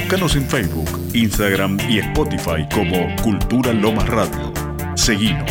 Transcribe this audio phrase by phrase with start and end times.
[0.00, 4.52] Búscanos en Facebook, Instagram y Spotify como Cultura Lomas Radio.
[4.96, 5.50] Seguimos.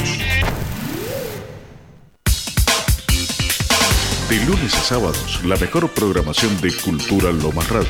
[4.28, 7.90] De lunes a sábados, la mejor programación de Cultura Lomas Radio.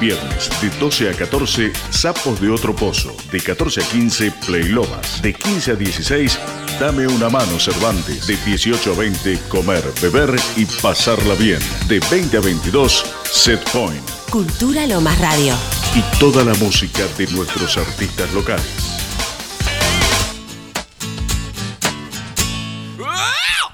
[0.00, 3.14] Viernes de 12 a 14, Sapos de Otro Pozo.
[3.30, 5.20] De 14 a 15, Play Lomas.
[5.20, 6.38] De 15 a 16,
[6.80, 8.26] Dame una mano Cervantes.
[8.26, 11.60] De 18 a 20, Comer, Beber y Pasarla Bien.
[11.86, 14.23] De 20 a 22, Set Point.
[14.34, 15.54] Cultura Lomas Radio.
[15.94, 18.66] Y toda la música de nuestros artistas locales.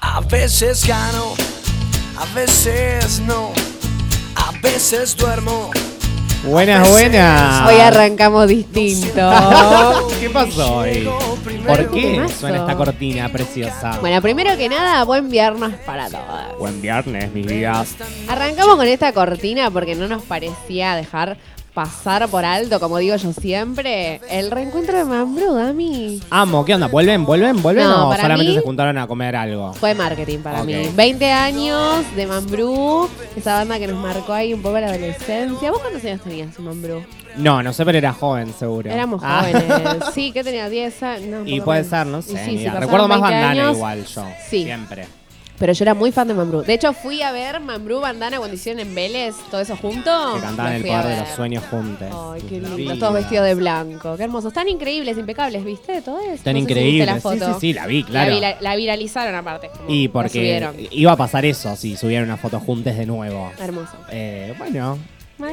[0.01, 1.33] A veces gano,
[2.15, 3.51] a veces no,
[4.35, 5.71] a veces duermo.
[6.43, 7.69] Buenas, buenas.
[7.69, 9.29] Hoy arrancamos distinto.
[10.19, 11.07] ¿Qué pasó hoy?
[11.67, 13.99] ¿Por qué suena esta cortina preciosa?
[13.99, 16.57] Bueno, primero que nada, buen viernes para todos.
[16.57, 17.95] Buen viernes, mis vidas.
[18.27, 21.37] Arrancamos con esta cortina porque no nos parecía dejar
[21.73, 26.21] pasar por alto, como digo yo siempre, el reencuentro de Mambrú, Dami.
[26.29, 26.87] Amo, ¿qué onda?
[26.87, 27.25] ¿Vuelven?
[27.25, 27.61] ¿Vuelven?
[27.61, 29.73] ¿Vuelven No, o solamente mí- se juntaron a comer algo?
[29.73, 30.67] Fue marketing para Ok.
[30.67, 30.89] mí.
[30.95, 35.71] 20 años de Mambrú, esa banda que nos marcó ahí un poco la adolescencia.
[35.71, 37.03] ¿Vos cuántos años tenías, Mambrú?
[37.37, 38.89] No, no sé, pero era joven, seguro.
[38.91, 39.45] Éramos Ah.
[39.45, 40.03] jóvenes.
[40.13, 41.27] Sí, que tenía 10 años.
[41.45, 41.89] no, Y puede menos.
[41.89, 42.45] ser, no sé.
[42.45, 43.77] sí, Recuerdo más 20 bandana años.
[43.77, 44.25] igual yo.
[44.49, 44.63] Sí.
[44.65, 45.05] Siempre.
[45.61, 46.63] Pero yo era muy fan de Mambrú.
[46.63, 50.33] De hecho, fui a ver Mambrú Bandana cuando hicieron en Vélez, todo eso junto.
[50.35, 52.07] Que cantaban el poder de los sueños juntos.
[52.11, 52.97] Ay, qué lindo.
[52.97, 54.17] Todos vestidos de blanco.
[54.17, 54.47] Qué hermosos.
[54.51, 56.01] Están increíbles, impecables, ¿viste?
[56.01, 56.31] Todo eso.
[56.33, 57.05] Están No sé si increíbles.
[57.05, 57.53] la foto.
[57.53, 58.29] sí, sí, la vi, claro.
[58.31, 59.69] La, vira- la viralizaron aparte.
[59.87, 63.51] Y porque iba a pasar eso si subieran una foto juntos de nuevo.
[63.59, 63.93] Hermoso.
[64.09, 64.97] Eh, bueno,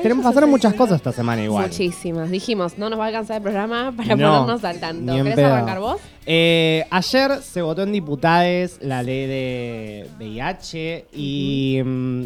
[0.03, 1.65] tenemos pasaron es muchas cosas esta semana igual.
[1.67, 2.31] Muchísimas.
[2.31, 5.13] Dijimos, no nos va a alcanzar el programa para No, ponernos al tanto.
[5.13, 5.55] ni en ¿Querés pedo.
[5.55, 6.01] arrancar vos?
[6.27, 12.25] Eh, ayer se votó en diputades la ley de VIH y mm,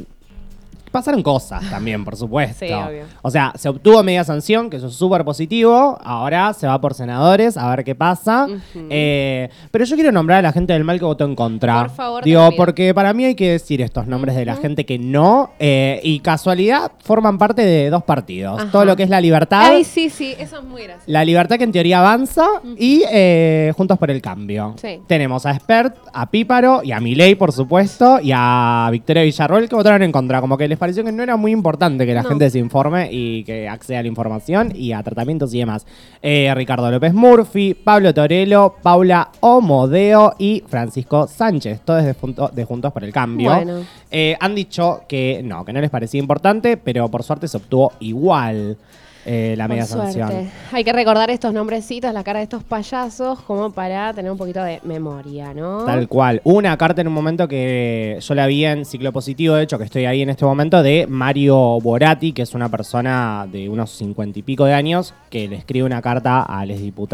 [0.92, 2.64] pasaron cosas también, por supuesto.
[2.66, 3.04] Sí, obvio.
[3.22, 5.98] O sea, se obtuvo media sanción, que eso es súper positivo.
[6.02, 8.46] Ahora se va por senadores a ver qué pasa.
[8.90, 11.82] Eh, pero yo quiero nombrar a la gente del mal que votó en contra.
[11.82, 14.98] Por favor, Digo, porque para mí hay que decir estos nombres de la gente que
[14.98, 15.50] no.
[15.58, 18.60] eh, y casualidad forman parte de dos partidos.
[18.60, 18.70] Ajá.
[18.70, 19.62] Todo lo que es la libertad.
[19.64, 20.34] Ay, sí, sí.
[20.38, 21.04] Eso es muy gracioso.
[21.06, 22.46] La libertad que en teoría avanza
[22.78, 24.74] y eh, Juntos por el Cambio.
[24.80, 25.00] Sí.
[25.06, 29.74] Tenemos a Spert, a Píparo y a Milei, por supuesto, y a Victoria Villarroel que
[29.74, 30.40] votaron en contra.
[30.40, 32.28] Como que les pareció que no era muy importante que la No.
[32.30, 35.86] gente se informe y que acceda a la información y a tratamientos y demás.
[36.22, 42.64] Eh, Ricardo López Murphy, Pablo Torello, Paula Omodeo y Francisco Sánchez, todos de, Junto- de
[42.64, 43.52] Juntos por el Cambio.
[43.54, 43.84] Bueno.
[44.10, 47.92] Eh, han dicho que no, que no les parecía importante, pero por suerte se obtuvo
[48.00, 48.76] igual
[49.24, 50.50] eh, la media sanción.
[50.72, 54.62] Hay que recordar estos nombrecitos, la cara de estos payasos, como para tener un poquito
[54.62, 55.84] de memoria, ¿no?
[55.84, 56.40] Tal cual.
[56.44, 59.84] Una carta en un momento que yo la vi en ciclo positivo, de hecho, que
[59.84, 64.38] estoy ahí en este momento, de Mario Borati, que es una persona de unos cincuenta
[64.38, 67.12] y pico de años, que le escribe una carta a los diputados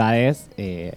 [0.56, 0.94] eh,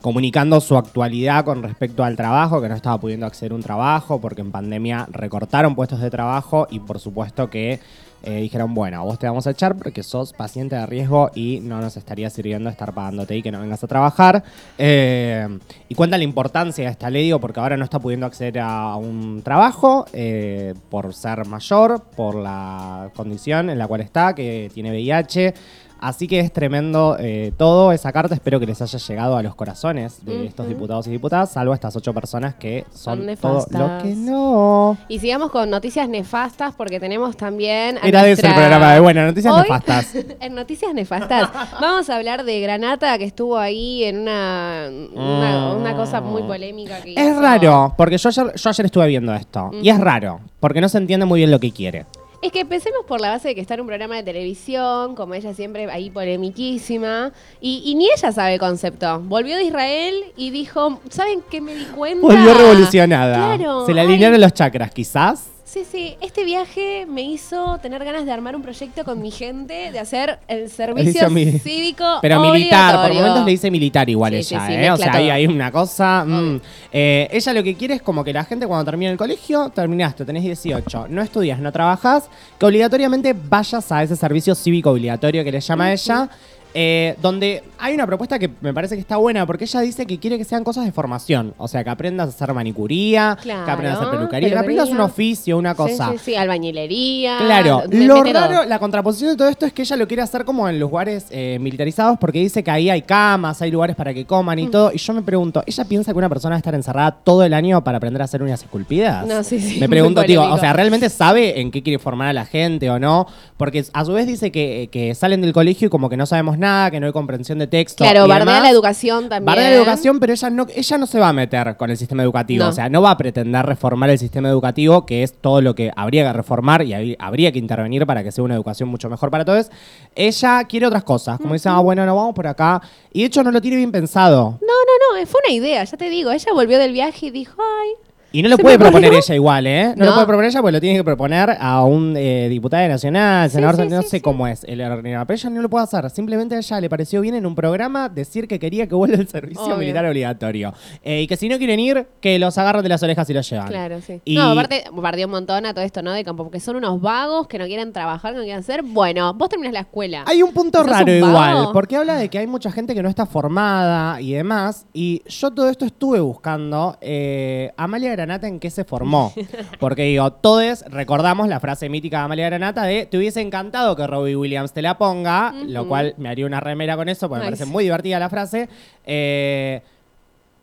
[0.00, 4.20] comunicando su actualidad con respecto al trabajo, que no estaba pudiendo acceder a un trabajo,
[4.20, 7.80] porque en pandemia recortaron puestos de trabajo y por supuesto que
[8.22, 11.80] eh, dijeron, bueno, vos te vamos a echar porque sos paciente de riesgo y no
[11.80, 14.42] nos estaría sirviendo estar pagándote y que no vengas a trabajar.
[14.76, 15.46] Eh,
[15.88, 18.96] y cuenta la importancia de esta ley, digo, porque ahora no está pudiendo acceder a
[18.96, 24.90] un trabajo eh, por ser mayor, por la condición en la cual está, que tiene
[24.90, 25.54] VIH.
[26.00, 27.92] Así que es tremendo eh, todo.
[27.92, 31.50] Esa carta espero que les haya llegado a los corazones de estos diputados y diputadas,
[31.52, 34.96] salvo estas ocho personas que son, Son todo lo que no.
[35.08, 37.98] Y sigamos con noticias nefastas porque tenemos también.
[37.98, 40.14] a Era de ese el nuestra- programa de bueno, noticias Hoy, nefastas.
[40.40, 41.50] en noticias nefastas
[41.80, 47.00] vamos a hablar de Granata que estuvo ahí en una, una, una cosa muy polémica
[47.02, 47.18] que Mm.
[47.18, 47.40] Es hizo.
[47.40, 49.70] raro, porque yo ayer, yo ayer estuve viendo esto.
[49.82, 52.06] Y es raro, porque no se entiende muy bien lo que quiere.
[52.40, 55.34] Es que empecemos por la base de que está en un programa de televisión, como
[55.34, 59.20] ella siempre ahí polemiquísima, y, y ni ella sabe el concepto.
[59.20, 62.24] Volvió de Israel y dijo, ¿saben qué me di cuenta?
[62.24, 63.56] Volvió revolucionada.
[63.56, 63.86] Claro.
[63.86, 65.48] Se le alinearon los chakras, quizás.
[65.70, 69.92] Sí, sí, este viaje me hizo tener ganas de armar un proyecto con mi gente,
[69.92, 74.54] de hacer el servicio mi- cívico Pero militar, por momentos le dice militar igual Sí,
[74.54, 74.90] ella, sí, ¿eh?
[74.90, 75.30] O sea, todo.
[75.30, 76.24] hay una cosa.
[76.26, 76.60] mm.
[76.90, 80.24] Eh, ella lo que quiere es como que la gente cuando termine el colegio, terminaste,
[80.24, 85.52] tenés 18, no estudias, no trabajas, que obligatoriamente vayas a ese servicio cívico obligatorio que
[85.52, 86.30] le llama ella.
[86.74, 90.18] Eh, donde hay una propuesta que me parece que está buena, porque ella dice que
[90.18, 91.54] quiere que sean cosas de formación.
[91.58, 95.00] O sea, que aprendas a hacer manicuría, que aprendas a hacer peluquería, que aprendas un
[95.00, 96.10] oficio, una cosa.
[96.12, 97.38] Sí, sí, sí, albañilería.
[97.38, 98.32] Claro, lo todo.
[98.32, 101.26] raro, la contraposición de todo esto es que ella lo quiere hacer como en lugares
[101.30, 104.70] eh, militarizados porque dice que ahí hay camas, hay lugares para que coman y Mm.
[104.70, 104.90] todo.
[104.92, 107.54] Y yo me pregunto, ¿ella piensa que una persona va a estar encerrada todo el
[107.54, 109.26] año para aprender a hacer uñas esculpidas?
[109.26, 112.32] No, sí, sí, Me pregunto, digo, o sea, ¿realmente sabe en qué quiere formar a
[112.32, 113.26] la gente o no?
[113.56, 116.57] Porque a su vez dice que, que salen del colegio y como que no sabemos
[116.58, 118.04] nada, que no hay comprensión de texto.
[118.04, 118.62] Claro, y bardea demás.
[118.62, 119.44] la educación también.
[119.46, 122.22] Bardea la educación, pero ella no, ella no se va a meter con el sistema
[122.22, 122.64] educativo.
[122.64, 122.70] No.
[122.70, 125.90] O sea, no va a pretender reformar el sistema educativo, que es todo lo que
[125.96, 129.30] habría que reformar y hab- habría que intervenir para que sea una educación mucho mejor
[129.30, 129.70] para todos.
[130.14, 132.80] Ella quiere otras cosas, como dice, ah, bueno, no vamos por acá.
[133.12, 134.58] Y de hecho no lo tiene bien pensado.
[134.60, 136.30] No, no, no, fue una idea, ya te digo.
[136.30, 137.90] Ella volvió del viaje y dijo, ay.
[138.30, 139.94] Y no lo ¿Se puede proponer ella igual, ¿eh?
[139.96, 143.48] No, lo puede proponer ella porque lo tiene que proponer a un eh, diputado nacional,
[143.50, 144.78] senador, sí, no sí, sé cómo es el.
[144.78, 146.10] Pero ella no lo puede hacer.
[146.10, 149.28] Simplemente a ella le pareció bien en un programa decir que quería que vuelva el
[149.28, 149.76] servicio Obvio.
[149.78, 150.74] militar obligatorio.
[151.02, 153.48] Eh, y que si no quieren ir, que los agarren de las orejas y los
[153.48, 153.68] llevan.
[153.68, 154.20] Claro, sí.
[154.26, 156.12] Y- No, aparte, bardeó un montón a todo esto, ¿no?
[156.12, 158.82] De campo, porque son unos vagos que no quieren trabajar, que no quieren hacer.
[158.82, 160.24] Bueno, vos terminas la escuela.
[160.26, 163.02] Hay un punto ¿Sos raro un igual, porque habla de que hay mucha gente que
[163.02, 164.86] no está formada y demás.
[164.92, 166.98] Y yo todo esto estuve buscando.
[167.00, 169.32] eh, Amalia Granata en qué se formó.
[169.80, 174.06] Porque digo, todos recordamos la frase mítica de Amalia Granata de te hubiese encantado que
[174.06, 177.46] Robbie Williams te la ponga, lo cual me haría una remera con eso, porque me
[177.46, 178.68] parece muy divertida la frase.
[179.04, 179.82] Eh,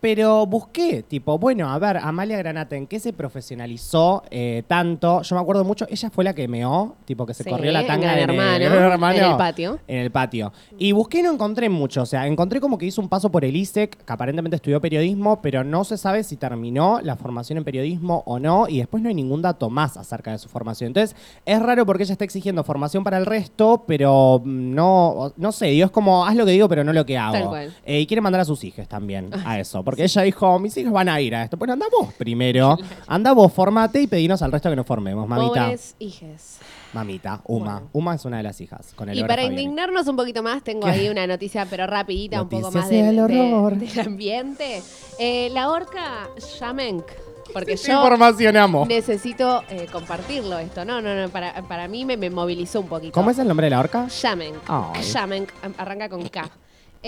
[0.05, 5.23] pero busqué, tipo, bueno, a ver, Amalia Granata, ¿en qué se profesionalizó eh, tanto?
[5.23, 7.81] Yo me acuerdo mucho, ella fue la que meó, tipo, que se Sí, corrió la
[7.81, 9.79] en tanga Gran en el- Hermano, en Gran Hermano, en el patio.
[9.87, 10.53] En el patio.
[10.77, 13.43] Y busqué y no encontré mucho, o sea, encontré como que hizo un paso por
[13.45, 17.63] el ISEC, que aparentemente estudió periodismo, pero no se sabe si terminó la formación en
[17.63, 20.89] periodismo o no, y después no hay ningún dato más acerca de su formación.
[20.89, 21.15] Entonces,
[21.45, 25.65] es raro porque ella está exigiendo formación para el resto, pero mm, no, no sé,
[25.67, 27.33] digo, es como, haz lo que digo, pero no lo que hago.
[27.33, 27.73] Tal cual.
[27.85, 30.93] Eh, y quiere mandar a sus hijos también a eso, porque ella dijo, mis hijos
[30.93, 31.57] van a ir a esto.
[31.57, 32.77] Bueno, anda vos primero,
[33.07, 35.65] anda vos, formate y pedinos al resto que nos formemos, mamita.
[35.65, 36.59] Pobres hijes.
[36.93, 37.73] Mamita, Uma.
[37.73, 37.89] Bueno.
[37.91, 38.93] Uma es una de las hijas.
[38.95, 39.61] Con el Y para Fabiani.
[39.63, 43.21] indignarnos un poquito más, tengo ahí una noticia, pero rapidita, un poco más del, de-
[43.21, 43.75] horror.
[43.75, 44.81] del ambiente.
[45.19, 46.29] Eh, la orca
[46.61, 47.03] Yamenk,
[47.51, 48.85] porque Sí, yo información amo.
[48.85, 50.85] necesito eh, compartirlo esto.
[50.85, 53.11] No, no, no, para, para mí me, me movilizó un poquito.
[53.11, 54.07] ¿Cómo es el nombre de la orca?
[54.07, 56.49] Yamenk, am- arranca con K.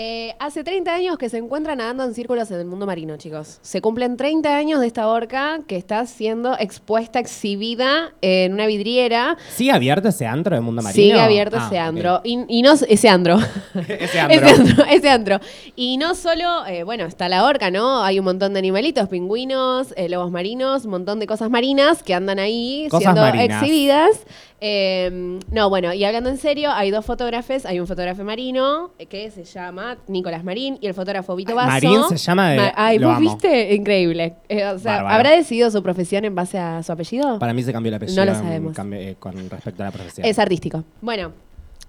[0.00, 3.58] Eh, hace 30 años que se encuentra nadando en círculos en el mundo marino, chicos.
[3.62, 9.36] Se cumplen 30 años de esta orca que está siendo expuesta, exhibida en una vidriera.
[9.56, 11.02] ¿Sigue abierto ese antro de Mundo Marino?
[11.02, 12.20] Sigue abierto Ah, ese andro.
[12.22, 13.38] Y, y no ese andro.
[13.88, 14.84] ese antro.
[14.88, 15.40] Ese antro.
[15.74, 18.04] Y no solo, eh, bueno, está la orca, ¿no?
[18.04, 22.14] Hay un montón de animalitos, pingüinos, eh, lobos marinos, un montón de cosas marinas que
[22.14, 23.60] andan ahí Cosas siendo marinas.
[23.60, 24.20] exhibidas.
[24.60, 27.64] Eh, no, bueno, y hablando en serio, hay dos fotógrafos.
[27.66, 31.68] Hay un fotógrafo marino que se llama Nicolás Marín y el fotógrafo Vito Basso.
[31.68, 33.30] Marín se llama de- Ma- Ay, lo ¿vos amo.
[33.32, 33.74] viste?
[33.74, 34.34] Increíble.
[34.48, 35.14] Eh, o sea, Bárbaro.
[35.14, 37.38] ¿habrá decidido su profesión en base a su apellido?
[37.38, 38.16] Para mí se cambió el apellido.
[38.24, 38.76] No lo en sabemos.
[38.94, 40.26] eh, con respecto a la profesión.
[40.26, 40.84] Es artístico.
[41.00, 41.32] Bueno,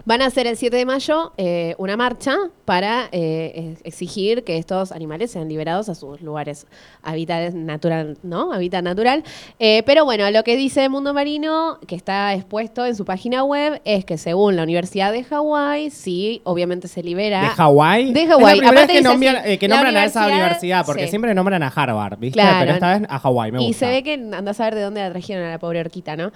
[0.06, 2.36] van a hacer el 7 de mayo eh, una marcha
[2.66, 6.66] para eh, ex- exigir que estos animales sean liberados a sus lugares
[7.04, 8.52] hábitat natural, ¿no?
[8.54, 9.24] Hábitat natural.
[9.60, 13.82] Eh, pero bueno, lo que dice Mundo Marino, que está expuesto en su página web,
[13.86, 17.42] es que según la Universidad de Hawái, sí, obviamente se libera.
[17.42, 18.14] ¿De Hawái?
[18.14, 18.58] De Es la Hawái.
[18.60, 21.10] primera vez que dice nombran, así, eh, que nombran a esa universidad- porque sí.
[21.10, 22.40] siempre nombran a Harvard, ¿viste?
[22.40, 22.60] Claro.
[22.62, 23.86] Pero esta vez a Hawái, me Y gusta.
[23.86, 26.32] se ve que andás a ver de dónde la trajeron a la pobre orquita, ¿no?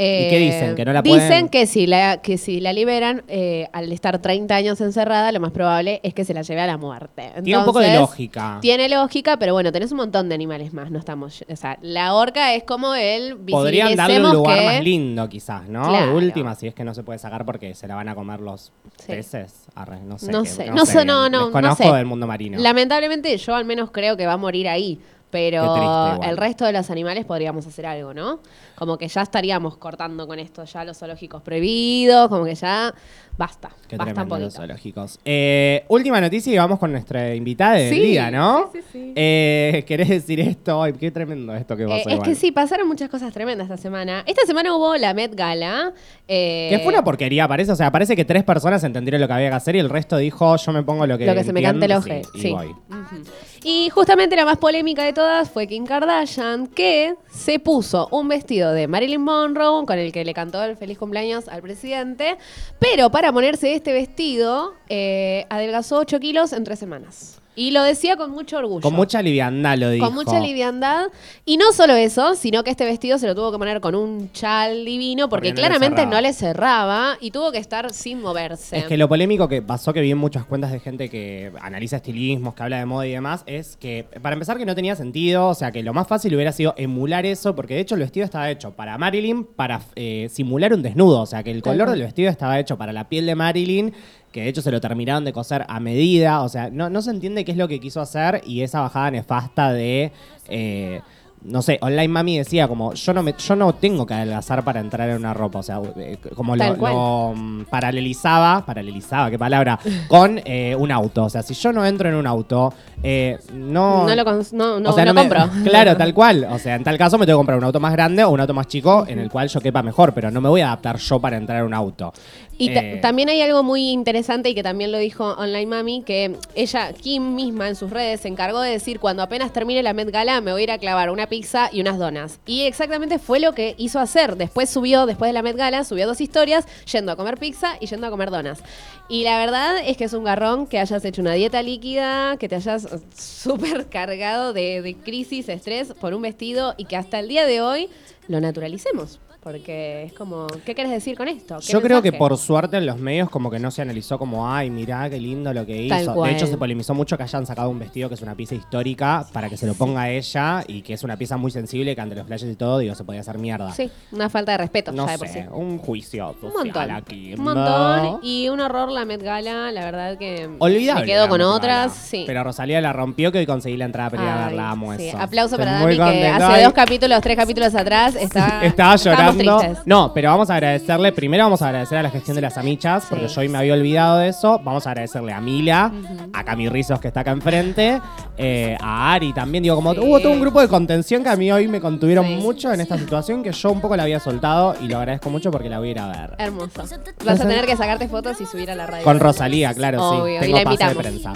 [0.00, 0.76] ¿Y qué dicen?
[0.76, 4.18] ¿Que no la Dicen pueden- que si la, que si la liberan, eh, al estar
[4.20, 7.32] 30 años encerrada, lo más probable es que se la lleve a la muerte.
[7.42, 8.58] Tiene un poco de lógica.
[8.60, 11.44] Tiene lógica, pero bueno, tenés un montón de animales más, no estamos...
[11.50, 15.68] O sea, la orca es como el Podrían darle un lugar que- más lindo, quizás,
[15.68, 15.82] ¿no?
[15.88, 16.14] Claro.
[16.16, 18.72] Última, si es que no se puede sacar porque se la van a comer los
[18.98, 19.06] Sí.
[19.08, 19.66] peces.
[19.74, 20.30] Arre, no sé.
[20.30, 21.90] No qué- sé, no sé, no, no, no sé.
[21.92, 22.58] del mundo marino.
[22.58, 24.98] Lamentablemente yo al menos creo que va a morir ahí.
[25.30, 28.40] Pero el resto de los animales podríamos hacer algo, ¿no?
[28.76, 32.94] Como que ya estaríamos cortando con esto, ya los zoológicos prohibidos, como que ya
[33.36, 34.56] basta, Qué basta un tremendo los poquito.
[34.62, 35.20] zoológicos.
[35.24, 38.70] Eh, última noticia y vamos con nuestra invitada del Sí, día, ¿no?
[38.72, 39.12] sí, sí, sí.
[39.16, 40.82] Eh, ¿Querés decir esto?
[40.82, 42.28] Ay, qué tremendo esto que Eh, pasó es igual.
[42.28, 44.24] que sí, pasaron muchas cosas tremendas esta semana.
[44.26, 45.92] Esta semana hubo la Met Gala.
[46.26, 47.70] eh, Que fue una porquería, parece.
[47.72, 50.16] O sea, parece que tres personas entendieron lo que había que hacer y el resto
[50.16, 51.92] dijo, yo me pongo lo que Lo que se me cante el
[52.34, 52.52] y sí.
[52.52, 53.22] Ujú.
[53.64, 58.72] Y justamente la más polémica de todas fue Kim Kardashian, que se puso un vestido
[58.72, 62.38] de Marilyn Monroe con el que le cantó el feliz cumpleaños al presidente,
[62.78, 67.37] pero para ponerse este vestido eh, adelgazó 8 kilos en tres semanas.
[67.58, 68.82] Y lo decía con mucho orgullo.
[68.82, 70.06] Con mucha liviandad lo dijo.
[70.06, 71.08] Con mucha liviandad.
[71.44, 74.30] Y no solo eso, sino que este vestido se lo tuvo que poner con un
[74.32, 78.22] chal divino porque, Porque no le claramente no le cerraba y tuvo que estar sin
[78.22, 78.78] moverse.
[78.78, 81.96] Es que lo polémico que pasó, que vi en muchas cuentas de gente que analiza
[81.96, 85.48] estilismos, que habla de moda y demás, es que, para empezar, que no tenía sentido,
[85.48, 88.24] o sea, que lo más fácil hubiera sido emular eso, porque de hecho el vestido
[88.24, 92.02] estaba hecho para Marilyn, para eh, simular un desnudo, o sea, que el color del
[92.02, 93.92] vestido estaba hecho para la piel de Marilyn,
[94.32, 97.10] que de hecho se lo terminaron de coser a medida, o sea, no, no se
[97.10, 100.12] entiende qué es lo que quiso hacer y esa bajada nefasta de...
[100.48, 101.00] eh,
[101.44, 104.80] no sé, Online Mami decía como, yo no me, yo no tengo que adelgazar para
[104.80, 110.40] entrar en una ropa, o sea, eh, como lo, mm, paralelizaba, paralelizaba, qué palabra, con
[110.44, 111.24] eh, un auto.
[111.24, 114.04] O sea, si yo no entro en un auto, eh, no...
[114.06, 115.48] no lo no, no, o sea, no me- compro.
[115.64, 116.44] Claro, tal cual.
[116.50, 118.40] O sea, en tal caso me tengo que comprar un auto más grande o un
[118.40, 120.96] auto más chico en el cual yo quepa mejor, pero no me voy a adaptar
[120.96, 122.12] yo para entrar en un auto.
[122.58, 126.36] Y Eh, también hay algo muy interesante y que también lo dijo Online Mami, que
[126.56, 130.10] ella, Kim misma en sus redes, se encargó de decir, cuando apenas termine la Met
[130.10, 132.40] Gala me voy a ir a clavar una pizza y unas donas.
[132.46, 134.36] Y exactamente fue lo que hizo hacer.
[134.36, 137.86] Después subió, después de la Met Gala, subió dos historias, yendo a comer pizza y
[137.86, 138.60] yendo a comer donas.
[139.08, 142.48] Y la verdad es que es un garrón que hayas hecho una dieta líquida, que
[142.48, 147.28] te hayas súper cargado de, de crisis, estrés por un vestido y que hasta el
[147.28, 147.88] día de hoy
[148.26, 149.20] lo naturalicemos.
[149.48, 151.56] Porque es como, ¿qué quieres decir con esto?
[151.58, 154.52] ¿Qué Yo creo que por suerte en los medios como que no se analizó como,
[154.52, 156.12] ay, mirá qué lindo lo que Tal hizo.
[156.14, 156.30] cual.
[156.30, 159.26] De hecho, se polemizó mucho que hayan sacado un vestido que es una pieza histórica
[159.32, 162.00] para que se lo ponga a ella y que es una pieza muy sensible que
[162.02, 163.72] ante los flashes y todo, digo, se podía hacer mierda.
[163.72, 165.48] Sí, una falta de respeto, No de por sé, sí.
[165.50, 166.90] un juicio Un montón.
[166.90, 167.32] aquí.
[167.32, 168.20] Un montón.
[168.22, 171.00] Y un horror la Met Gala, la verdad que Olvidable.
[171.00, 171.94] me quedo con otras.
[171.94, 172.24] Sí.
[172.26, 175.08] Pero Rosalía la rompió que hoy conseguí la entrada para ir a verla, amo sí.
[175.08, 175.18] eso.
[175.18, 179.78] Aplauso Estoy para Dani que hace dos capítulos, tres capítulos atrás está, Estaba estábamos tristes.
[179.86, 181.12] No, pero vamos a agradecerle.
[181.12, 183.34] Primero vamos a agradecer a la gestión de las amichas, porque Sí.
[183.34, 184.60] yo hoy me había olvidado de eso.
[184.64, 185.92] Vamos a agradecerle a Mila,
[186.32, 188.00] a Cami Rizos, que está acá enfrente,
[188.36, 189.62] eh, a Ari también.
[189.62, 192.34] Digo, como hubo todo un grupo de contención que a mí hoy me contuvieron Sí.
[192.36, 195.50] mucho en esta situación que yo un poco la había soltado y lo agradezco mucho
[195.50, 196.34] porque la voy a ir a ver.
[196.38, 196.82] Hermoso.
[197.24, 199.04] Vas a tener que sacarte fotos y subir a la radio.
[199.04, 200.46] Con Rosalía, claro, Obvio, sí.
[200.46, 201.02] Tengo la pase de invitamos.
[201.02, 201.32] prensa.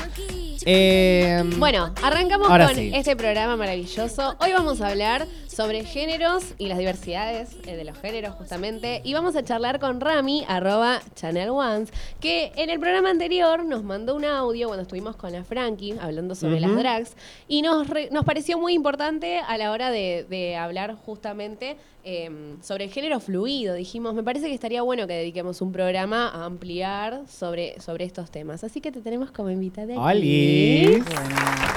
[0.64, 2.90] Eh, Bueno, arrancamos Ahora con sí.
[2.94, 4.36] este programa maravilloso.
[4.40, 9.02] Hoy vamos a hablar sobre géneros y las diversidades eh, de los géneros justamente.
[9.04, 13.82] Y vamos a charlar con Rami, arroba Channel Ones, que en el programa anterior nos
[13.84, 17.16] mandó un audio cuando estuvimos con la Frankie hablando sobre las drags.
[17.48, 22.56] Y nos, re- nos pareció muy importante a la hora de, de hablar justamente eh,
[22.62, 23.74] sobre el género fluido.
[23.74, 28.30] Dijimos, me parece que estaría bueno que dediquemos un programa a ampliar sobre, sobre estos
[28.30, 28.64] temas.
[28.64, 29.92] Así que te tenemos como invitada.
[29.92, 30.00] aquí.
[30.18, 31.04] Olis.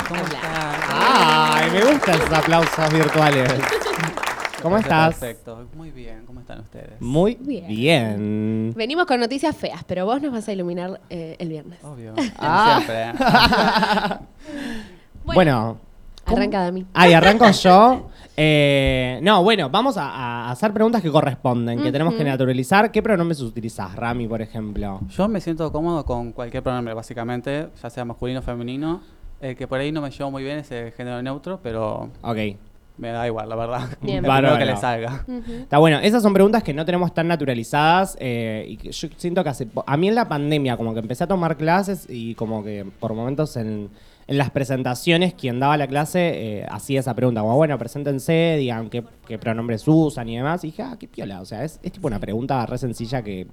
[0.08, 0.77] ¿Cómo estás?
[0.89, 3.51] Ay, me gustan esos aplausos virtuales.
[4.62, 5.15] ¿Cómo estás?
[5.15, 6.24] Perfecto, muy bien.
[6.25, 7.00] ¿Cómo están ustedes?
[7.00, 7.67] Muy Bien.
[7.67, 8.74] bien.
[8.75, 11.77] Venimos con noticias feas, pero vos nos vas a iluminar eh, el viernes.
[11.84, 12.13] Obvio.
[12.39, 12.82] Ah.
[12.84, 14.25] Siempre.
[15.36, 15.77] Bueno.
[16.25, 16.86] Arranca Dami.
[16.94, 18.10] Ay, arranco yo.
[18.38, 22.92] Eh, no, bueno, vamos a, a hacer preguntas que corresponden, que tenemos que naturalizar.
[22.92, 25.00] ¿Qué pronombres utilizás, Rami, por ejemplo?
[25.10, 29.01] Yo me siento cómodo con cualquier pronombre, básicamente, ya sea masculino o femenino.
[29.39, 32.38] El que por ahí no me llevo muy bien es el género neutro, pero Ok.
[32.98, 33.89] me da igual, la verdad.
[34.01, 34.24] Bien.
[34.27, 34.58] Bárbaro.
[34.58, 35.25] que le salga.
[35.62, 39.44] Está bueno, esas son preguntas que no tenemos tan naturalizadas eh, y que yo siento
[39.44, 39.68] que hace...
[39.86, 43.13] A mí en la pandemia como que empecé a tomar clases y como que por
[43.13, 43.89] momentos en,
[44.27, 48.89] en las presentaciones quien daba la clase eh, hacía esa pregunta, como bueno, preséntense, digan
[48.89, 50.63] qué, qué pronombres usan y demás.
[50.63, 53.48] Y dije, ah, qué piola, o sea, es, es tipo una pregunta re sencilla que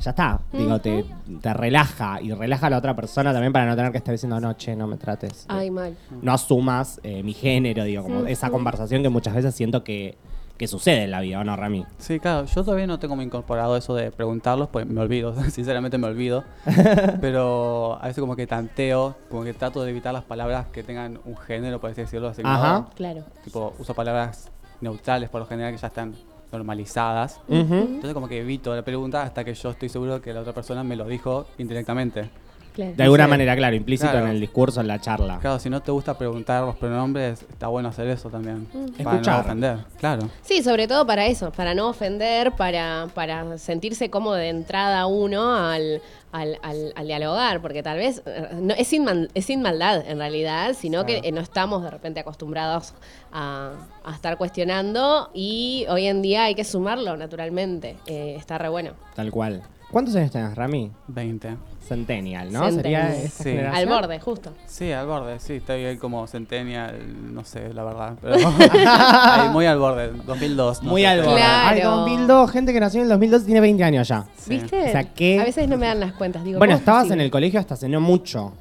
[0.00, 1.04] ya está, digo, te,
[1.40, 4.40] te relaja y relaja a la otra persona también para no tener que estar diciendo,
[4.40, 5.46] no, che, no me trates.
[5.48, 5.96] Ay, mal.
[6.22, 10.16] no asumas eh, mi género, digo, como esa conversación que muchas veces siento que,
[10.56, 11.84] que sucede en la vida, ¿o no, Rami?
[11.98, 15.98] Sí, claro, yo todavía no tengo muy incorporado eso de preguntarlos, pues me olvido, sinceramente
[15.98, 16.44] me olvido.
[17.20, 21.18] Pero a veces como que tanteo, como que trato de evitar las palabras que tengan
[21.24, 22.64] un género, por así decirlo, asignado.
[22.64, 22.88] Ajá.
[22.94, 23.24] Claro.
[23.42, 26.14] Tipo, uso palabras neutrales por lo general que ya están
[26.52, 27.40] normalizadas.
[27.48, 30.84] Entonces como que evito la pregunta hasta que yo estoy seguro que la otra persona
[30.84, 32.30] me lo dijo indirectamente.
[32.74, 32.92] Claro.
[32.96, 33.30] De alguna Sí.
[33.30, 34.26] manera, claro, implícito Claro.
[34.26, 35.38] en el discurso, en la charla.
[35.40, 38.66] Claro, si no te gusta preguntar los pronombres, está bueno hacer eso también.
[39.02, 39.34] Para Escuchar.
[39.36, 40.28] no ofender, claro.
[40.42, 45.54] Sí, sobre todo para eso, para no ofender, para, para sentirse como de entrada uno
[45.56, 46.02] al,
[46.32, 48.22] al, al- al dialogar, porque tal vez
[48.60, 51.28] no, es, sin man- es sin maldad en realidad, sino que Claro.
[51.28, 52.92] eh, no estamos de repente acostumbrados
[53.32, 53.72] a,
[54.04, 57.96] a estar cuestionando y hoy en día hay que sumarlo naturalmente.
[58.06, 58.92] Eh, está re bueno.
[59.14, 59.62] Tal cual.
[59.94, 60.90] ¿Cuántos años tenés, Rami?
[61.08, 61.56] 20.
[61.88, 62.64] Centennial, ¿no?
[62.70, 63.12] Centennial.
[63.12, 63.50] Sería esta Sí.
[63.50, 63.76] generación?
[63.76, 64.52] Al borde, justo.
[64.66, 66.96] Sí, al borde, sí, estoy ahí como centennial,
[67.32, 68.14] no sé, la verdad.
[68.20, 68.34] Pero
[68.80, 70.82] ahí muy al borde, 2002.
[70.82, 71.36] no Muy sé, al borde.
[71.36, 71.68] Claro.
[71.68, 74.24] Ay, 2002, gente que nació en el 2002 tiene 20 años ya.
[74.36, 74.50] Sí.
[74.50, 74.82] ¿Viste?
[74.88, 76.42] O sea, que- A veces no me dan las cuentas.
[76.44, 77.24] Digo, bueno, ¿cómo es estabas en posible?
[77.26, 78.52] el colegio hasta hace no mucho.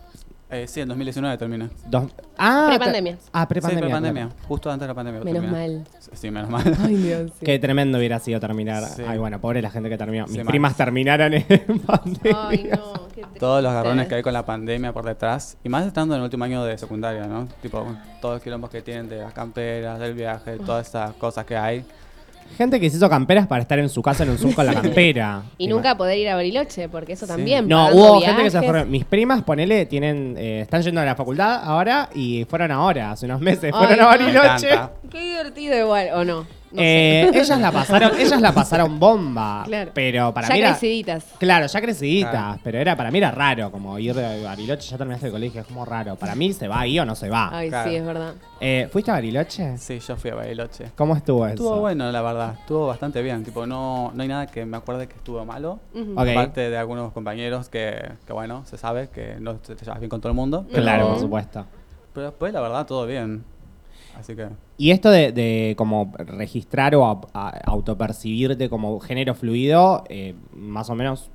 [0.54, 1.70] Eh, sí, en 2019 terminé.
[1.88, 3.18] Dos- ah, Prepandemia.
[3.32, 3.90] Ah, Sí, prepandemia.
[3.90, 4.28] pandemia.
[4.30, 4.48] claro.
[4.48, 5.22] Justo antes de la pandemia.
[5.24, 5.84] Menos mal.
[6.14, 6.64] Sí, menos mal.
[6.86, 7.32] Ay, Dios.
[7.40, 7.46] sí.
[7.46, 8.84] Qué tremendo hubiera sido terminar.
[8.86, 9.02] Sí.
[9.08, 10.26] Ay, bueno, pobre la gente que terminó.
[10.28, 12.48] Mis Sí, primas terminaron en pandemia.
[12.50, 13.08] Ay, no.
[13.08, 13.40] qué triste.
[13.40, 15.58] Todos los garrones que hay con la pandemia por detrás.
[15.64, 17.48] Y más estando en el último año de secundaria, ¿no?
[17.62, 17.86] Tipo,
[18.22, 21.84] todos los quilombos que tienen de las camperas, del viaje, todas esas cosas que hay.
[22.58, 24.74] Gente que se hizo camperas para estar en su casa en un Zoom con la
[24.74, 25.44] campera.
[25.58, 27.32] Y nunca poder ir a Bariloche, porque eso Sí.
[27.32, 27.68] también.
[27.68, 28.82] No, pagando hubo gente que se viajes.
[28.82, 28.86] fue.
[28.90, 33.26] Mis primas, ponele, tienen, eh, están yendo a la facultad ahora y fueron ahora, hace
[33.26, 33.72] unos meses.
[33.74, 34.12] Ay, fueron a no.
[34.12, 34.68] Me Bariloche.
[34.74, 34.92] encanta.
[35.10, 36.46] Qué divertido igual, ¿o no?
[36.74, 37.40] No Eh, sé.
[37.40, 39.64] ellas la pasaron, ellas la pasaron bomba.
[39.66, 39.92] Claro.
[39.94, 41.24] Pero para ya mí era, creciditas.
[41.38, 42.60] Claro, ya creciditas, Claro.
[42.64, 45.68] pero era para mí era raro, como ir a Bariloche, ya terminaste el colegio, es
[45.68, 46.16] como raro.
[46.16, 47.50] Para mí se va ahí o no se va.
[47.56, 47.90] Ay, Claro.
[47.90, 48.34] sí, es verdad.
[48.60, 49.78] Eh, ¿Fuiste a Bariloche?
[49.78, 50.86] Sí, yo fui a Bariloche.
[50.96, 51.54] ¿Cómo estuvo eso?
[51.56, 52.56] Estuvo bueno, la verdad.
[52.60, 53.44] Estuvo bastante bien.
[53.44, 55.80] Tipo, no, no hay nada que me acuerde que estuvo malo.
[56.18, 60.20] Aparte de algunos compañeros que, que, bueno, se sabe que no te, llevas bien con
[60.22, 60.66] todo el mundo.
[60.72, 61.66] pero- Claro, Pero- por supuesto.
[62.14, 63.44] Pero después, la verdad, todo bien.
[64.20, 64.48] Así que...
[64.78, 70.90] Y esto de, de como registrar o a- a- autopercibirte como género fluido, eh, más
[70.90, 71.30] o menos,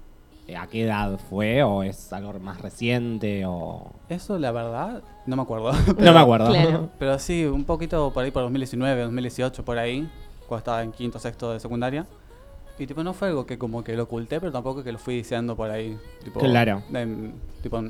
[0.46, 1.62] eh, ¿a qué edad fue?
[1.62, 3.44] ¿O es algo más reciente?
[3.46, 3.90] O...
[4.08, 5.72] Eso, la verdad, no me acuerdo.
[5.98, 6.50] No me acuerdo.
[6.50, 6.88] Claro.
[6.98, 10.08] Pero sí, un poquito por ahí por 2019, 2018, por ahí,
[10.46, 12.06] cuando estaba en quinto, sexto de secundaria.
[12.78, 15.16] Y tipo, no fue algo que como que lo oculté, pero tampoco que lo fui
[15.16, 15.98] diciendo por ahí.
[16.22, 16.82] Tipo, Claro.
[17.60, 17.82] tipo,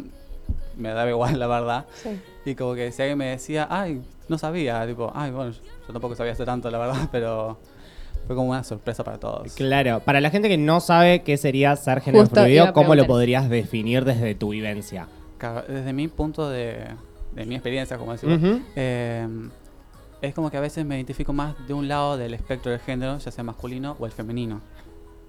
[0.76, 1.87] me daba igual, la verdad.
[1.95, 2.11] Sí.
[2.45, 6.14] Y como que si alguien me decía, ay, no sabía, tipo, ay, bueno, yo tampoco
[6.14, 7.59] sabía hace tanto, la verdad, pero
[8.26, 9.55] fue como una sorpresa para todos.
[9.55, 13.07] Claro, para la gente que no sabe qué sería ser género Justo fluido, ¿cómo lo
[13.07, 15.09] podrías definir desde tu vivencia?
[15.38, 16.88] Claro, Desde mi punto de,
[17.35, 19.26] de mi experiencia, como decimos, eh,
[20.21, 23.19] es como que a veces me identifico más de un lado del espectro del género,
[23.19, 24.61] ya sea masculino o el femenino.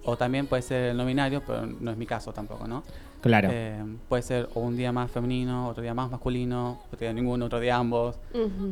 [0.04, 2.82] O también puede ser el no binario, pero no es mi caso tampoco, ¿no?
[3.20, 3.48] Claro.
[3.52, 7.46] Eh, puede ser o un día más femenino, otro día más masculino, otro día ninguno,
[7.46, 8.16] otro día ambos.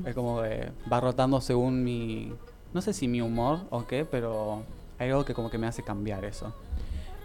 [0.07, 2.33] Es como que va rotando según mi...
[2.73, 4.62] No sé si mi humor o qué, pero
[4.99, 6.52] hay algo que como que me hace cambiar eso.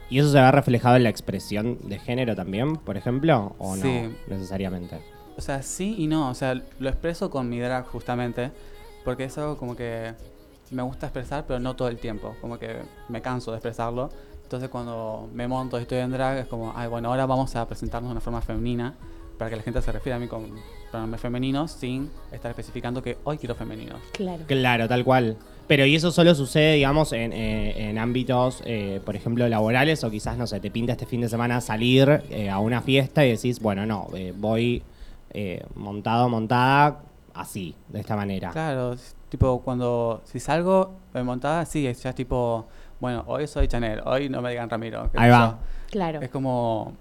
[0.09, 3.55] ¿Y eso se ve reflejado en la expresión de género también, por ejemplo?
[3.57, 3.81] ¿O Sí.
[4.27, 4.99] no necesariamente?
[5.37, 6.29] O sea, sí y no.
[6.29, 8.51] O sea, lo expreso con mi drag justamente.
[9.03, 10.13] Porque es algo como que
[10.71, 12.35] me gusta expresar, pero no todo el tiempo.
[12.41, 12.77] Como que
[13.09, 14.09] me canso de expresarlo.
[14.53, 17.67] Entonces cuando me monto y estoy en drag es como, ay, bueno, ahora vamos a
[17.67, 18.93] presentarnos de una forma femenina.
[19.39, 20.45] Para que la gente se refiera a mí con
[20.91, 23.99] pronombres femeninos sin estar especificando que hoy quiero femeninos.
[24.11, 24.43] Claro.
[24.45, 25.37] Claro, tal cual.
[25.65, 30.03] Pero ¿y eso solo sucede, digamos, en, eh, en ámbitos, eh, por ejemplo, laborales?
[30.03, 33.25] O quizás, no sé, te pinta este fin de semana salir eh, a una fiesta
[33.25, 34.83] y decís, bueno, no, eh, voy
[35.31, 37.01] eh, montado, montada,
[37.33, 38.51] así, de esta manera.
[38.51, 38.95] Claro,
[39.29, 42.67] tipo cuando si salgo montada, sí, es ya es tipo,
[42.99, 45.09] bueno, hoy soy Chanel, hoy no me digan Ramiro.
[45.15, 45.39] Ahí va.
[45.51, 45.57] yo.
[45.91, 46.21] Claro.
[46.21, 46.93] Es como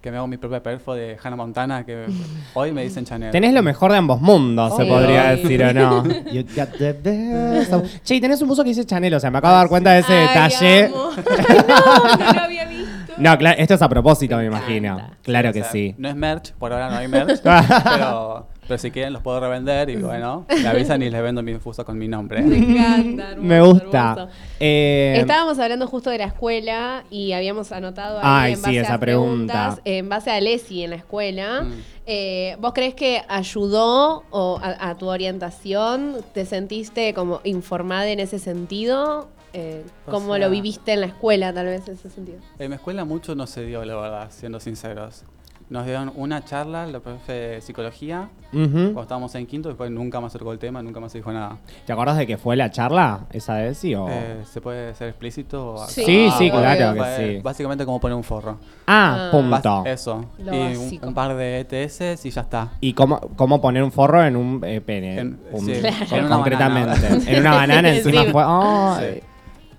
[0.00, 2.06] que me hago mi propia perfo de Hannah Montana que
[2.54, 3.30] hoy me dicen Chanel.
[3.32, 6.04] Tenés lo mejor de ambos mundos, se podría decir, ¿o no?
[6.32, 9.30] You got the best of- Che, y tenés un buzo que dice Chanel, o sea,
[9.30, 10.84] me acabo de dar cuenta de ese Ay, detalle.
[10.86, 11.10] amo.
[12.18, 13.12] No, no lo había visto.
[13.18, 15.10] No, claro, esto es a propósito, me imagino.
[15.22, 15.94] Claro O que sea, sí.
[15.98, 19.88] No es merch, por ahora no hay merch, pero, pero si quieren los puedo revender
[19.90, 22.42] y bueno, me avisan y les vendo mi infuso con mi nombre.
[22.42, 23.30] Me encanta.
[23.32, 24.28] hermoso, Me gusta.
[24.60, 28.78] Eh, Estábamos hablando justo de la escuela y habíamos anotado ahí Ay, en base sí,
[28.78, 29.52] esa a pregunta.
[29.54, 31.62] preguntas, en base a Lesi en la escuela.
[31.62, 31.72] Mm.
[32.06, 36.16] Eh, ¿Vos crees que ayudó o a, a tu orientación?
[36.34, 39.28] ¿Te sentiste como informada en ese sentido?
[39.54, 42.38] Eh, ¿Cómo sea- lo viviste en la escuela, tal vez, en ese sentido?
[42.58, 45.24] En mi escuela mucho no se dio, la verdad, siendo sinceros.
[45.70, 50.32] Nos dieron una charla, la profe de psicología, cuando estábamos en quinto, después nunca más
[50.32, 51.58] tocó el tema, nunca más se dijo nada.
[51.86, 53.76] ¿Te acordás de que fue la charla esa vez?
[53.76, 54.06] Sí, o...
[54.08, 55.74] Eh, ¿Se puede ser explícito?
[55.74, 56.60] o- Sí, Sí, sí, obvio.
[56.62, 57.40] claro que Fue sí.
[57.42, 58.56] Básicamente como poner un forro.
[58.86, 59.28] Ah, Ah.
[59.30, 59.50] punto.
[59.84, 60.24] Bas- Eso.
[60.42, 62.70] Lo y un, par de ETS y ya está.
[62.80, 65.18] ¿Y cómo, cómo poner un forro en un eh, pene?
[65.18, 65.72] En- Un- sí,
[66.08, 66.90] con- en una concretamente.
[67.08, 67.24] banana.
[67.30, 68.30] en una banana encima Sí.
[68.32, 68.42] fue...
[68.46, 69.22] ¡ay!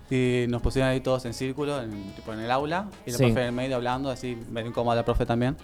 [0.09, 3.23] Y nos pusieron ahí todos en círculo, en, tipo en el aula, y la Sí.
[3.25, 5.55] profe en el medio hablando, así medio incómoda la profe también.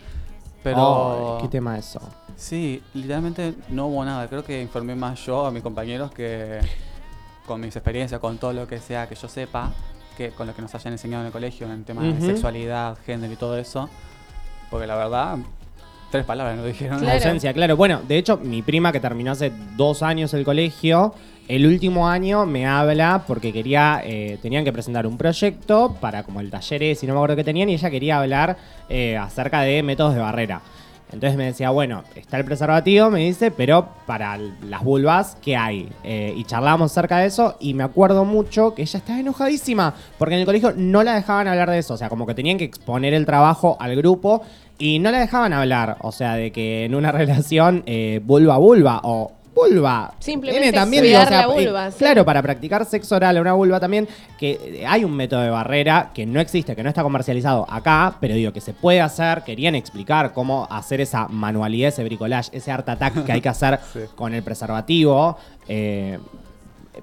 [0.63, 1.99] Pero Ay, ¿Qué tema eso?
[2.35, 4.27] sí, literalmente no hubo nada.
[4.27, 6.59] Creo que informé más yo a mis compañeros que
[7.45, 9.71] con mis experiencias, con todo lo que sea que yo sepa,
[10.17, 12.13] que con lo que nos hayan enseñado en el colegio, en el tema Ujú.
[12.15, 13.89] de sexualidad, género y todo eso.
[14.71, 15.37] Porque la verdad,
[16.11, 16.99] tres palabras nos dijeron.
[16.99, 17.15] Claro.
[17.15, 17.75] Ausencia, claro.
[17.77, 21.13] Bueno, de hecho, mi prima que terminó hace dos años el colegio,
[21.47, 26.39] el último año me habla porque quería, eh, tenían que presentar un proyecto para como
[26.41, 28.57] el taller ese, y no me acuerdo qué tenían, y ella quería hablar
[28.89, 30.61] eh, acerca de métodos de barrera.
[31.11, 35.87] Entonces me decía, bueno, está el preservativo, me dice, pero para las vulvas, ¿qué hay?
[36.03, 40.33] Eh, y charlábamos acerca de eso y me acuerdo mucho que ella estaba enojadísima porque
[40.33, 41.93] en el colegio no la dejaban hablar de eso.
[41.93, 44.41] O sea, como que tenían que exponer el trabajo al grupo
[44.77, 45.97] y no la dejaban hablar.
[46.01, 50.13] O sea, de que en una relación eh, vulva vulva o vulva.
[50.19, 51.97] Simplemente Tiene también, cuidar digo, o sea, la eh, vulva, sí.
[51.99, 54.05] Claro, para practicar sexo oral a una vulva también,
[54.37, 58.17] que eh, hay un método de barrera que no existe, que no está comercializado acá,
[58.19, 59.43] pero digo que se puede hacer.
[59.45, 63.79] Querían explicar cómo hacer esa manualidad, ese bricolage, ese art attack que hay que hacer
[63.93, 63.99] Sí.
[64.15, 65.37] con el preservativo.
[65.69, 66.19] eh,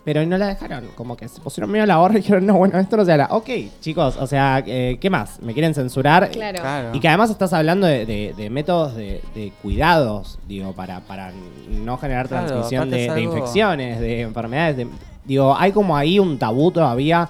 [0.04, 2.54] pero no la dejaron, como que se pusieron medio a la borra y dijeron, no,
[2.54, 3.28] bueno, esto no se habla.
[3.30, 3.48] Ok,
[3.80, 5.40] chicos, o sea, eh, ¿qué más?
[5.42, 6.30] ¿Me quieren censurar?
[6.30, 6.60] Claro.
[6.60, 6.90] Claro.
[6.94, 11.32] Y que además estás hablando de, de- de métodos de, de cuidados, digo, para, para
[11.68, 14.76] no generar Claro, transmisión de, infecciones, de enfermedades.
[14.76, 14.88] de-
[15.24, 17.28] digo, hay como ahí un tabú todavía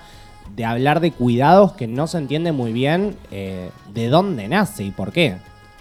[0.55, 4.91] de hablar de cuidados que no se entiende muy bien eh, de dónde nace y
[4.91, 5.37] por qué.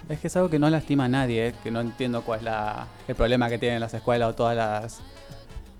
[0.08, 2.44] Es que es algo que no lastima a nadie, eh, que no entiendo cuál es
[2.44, 5.00] la, el problema que tienen las escuelas o todas las...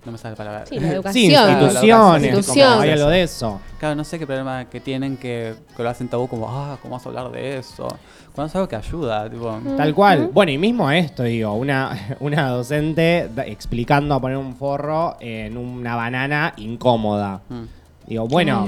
[0.04, 0.66] No me sale la palabra.
[0.66, 1.32] Sí, la Sí, educación.
[1.32, 2.68] instituciones, Institución.
[2.70, 3.60] como hay algo de eso.
[3.78, 6.94] Claro, no sé qué problema que tienen que, que lo hacen tabú como, ah, ¿cómo
[6.96, 7.86] vas a hablar de eso?
[8.34, 9.60] Cuando es algo que ayuda, tipo...
[9.76, 10.30] Tal cual.
[10.32, 15.94] Bueno, y mismo esto, digo, una, una docente explicando a poner un forro en una
[15.94, 17.40] banana incómoda.
[17.48, 17.62] Mm.
[18.08, 18.66] Digo, bueno.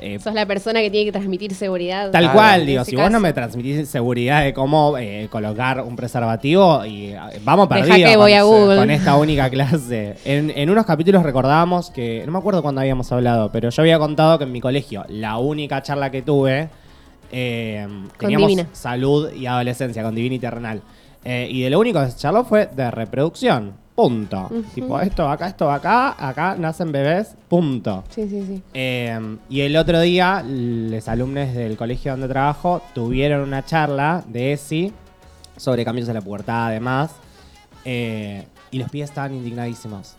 [0.00, 2.10] Eh, Sos la persona que tiene que transmitir seguridad.
[2.10, 2.34] tal Claro.
[2.34, 7.06] cual, digo, si vos no me transmitís seguridad de cómo eh, colocar un preservativo, y
[7.12, 8.76] eh, vamos perdidos que con, voy a Google.
[8.76, 10.16] con esta única clase.
[10.24, 13.98] En, en unos capítulos recordábamos que, no me acuerdo cuándo habíamos hablado, pero yo había
[13.98, 16.68] contado que en mi colegio, la única charla que tuve,
[17.30, 17.86] eh,
[18.18, 18.68] teníamos Divina.
[18.72, 20.82] salud y adolescencia, con Divina y Terrenal.
[21.24, 23.74] Eh, y de lo único que se charló fue de reproducción.
[24.02, 24.50] Punto.
[24.74, 28.02] Tipo, esto va acá, esto va acá, acá nacen bebés, punto.
[28.08, 28.62] Sí, sí, sí.
[28.74, 34.54] Eh, y el otro día, los alumnos del colegio donde trabajo tuvieron una charla de
[34.54, 34.92] ESI
[35.56, 37.12] sobre cambios en la pubertad, además.
[37.84, 40.14] eh, y los pies estaban indignadísimos.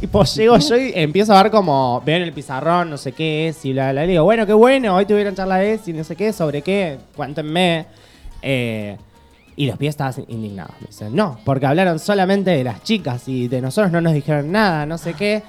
[0.00, 3.48] Tipo, llego yo y empiezo a ver como, veo en el pizarrón, no sé qué
[3.48, 4.04] es, y bla, bla, bla.
[4.04, 6.96] Y digo, bueno, qué bueno, hoy tuvieron charla de ESI, no sé qué, sobre qué,
[7.14, 7.84] cuéntenme.
[8.40, 8.96] Eh,
[9.58, 10.72] y los pies estaban indignados.
[10.80, 14.52] Me dicen, no, porque hablaron solamente de las chicas y de nosotros no nos dijeron
[14.52, 15.42] nada, no sé qué.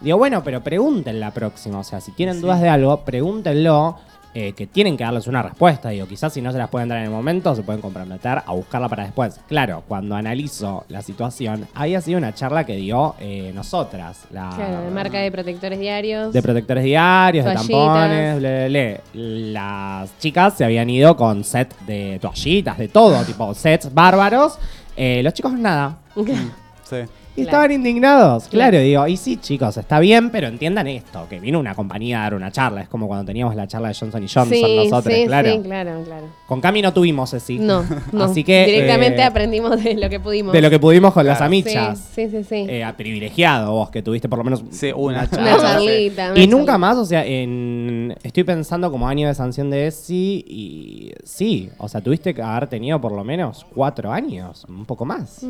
[0.00, 1.80] Digo, bueno, pero pregunten la próxima.
[1.80, 2.42] O sea, si tienen Sí.
[2.42, 3.96] dudas de algo, pregúntenlo.
[4.38, 5.88] Eh, que tienen que darles una respuesta.
[5.88, 8.52] Digo, quizás si no se las pueden dar en el momento, se pueden comprometer a
[8.52, 9.40] buscarla para después.
[9.48, 14.26] Claro, cuando analizo la situación, había sido una charla que dio eh, nosotras.
[14.30, 16.34] La, Claro, de marca de protectores diarios.
[16.34, 19.00] de protectores diarios, de tampones, bla, bla, bla.
[19.14, 24.58] Las chicas se habían ido con set de toallitas, de todo, tipo sets bárbaros.
[24.98, 25.96] Eh, los chicos nada.
[26.84, 26.98] Sí.
[27.36, 27.48] Y Claro.
[27.48, 28.44] estaban indignados.
[28.48, 28.70] Claro.
[28.70, 32.22] Claro, digo, y sí, chicos, está bien, pero entiendan esto, que vino una compañía a
[32.22, 32.80] dar una charla.
[32.80, 35.52] Es como cuando teníamos la charla de Johnson y Johnson sí, nosotros, sí, claro.
[35.52, 36.26] sí, claro, claro.
[36.46, 37.54] Con Cami no tuvimos ese.
[37.54, 38.24] No, no.
[38.24, 38.64] Así que.
[38.66, 40.52] Directamente eh, aprendimos de lo que pudimos.
[40.54, 41.46] De lo que pudimos con las Claro.
[41.48, 41.98] amichas.
[42.14, 42.44] Sí, sí, sí.
[42.44, 42.66] sí.
[42.68, 45.56] Eh, privilegiado vos, que tuviste por lo menos Sí, una una charla.
[45.58, 46.30] charlita.
[46.32, 46.78] una Y nunca charlita.
[46.78, 51.88] más, o sea, en, estoy pensando como año de sanción de ESI y sí, o
[51.88, 55.44] sea, tuviste que haber tenido por lo menos cuatro años, un poco más.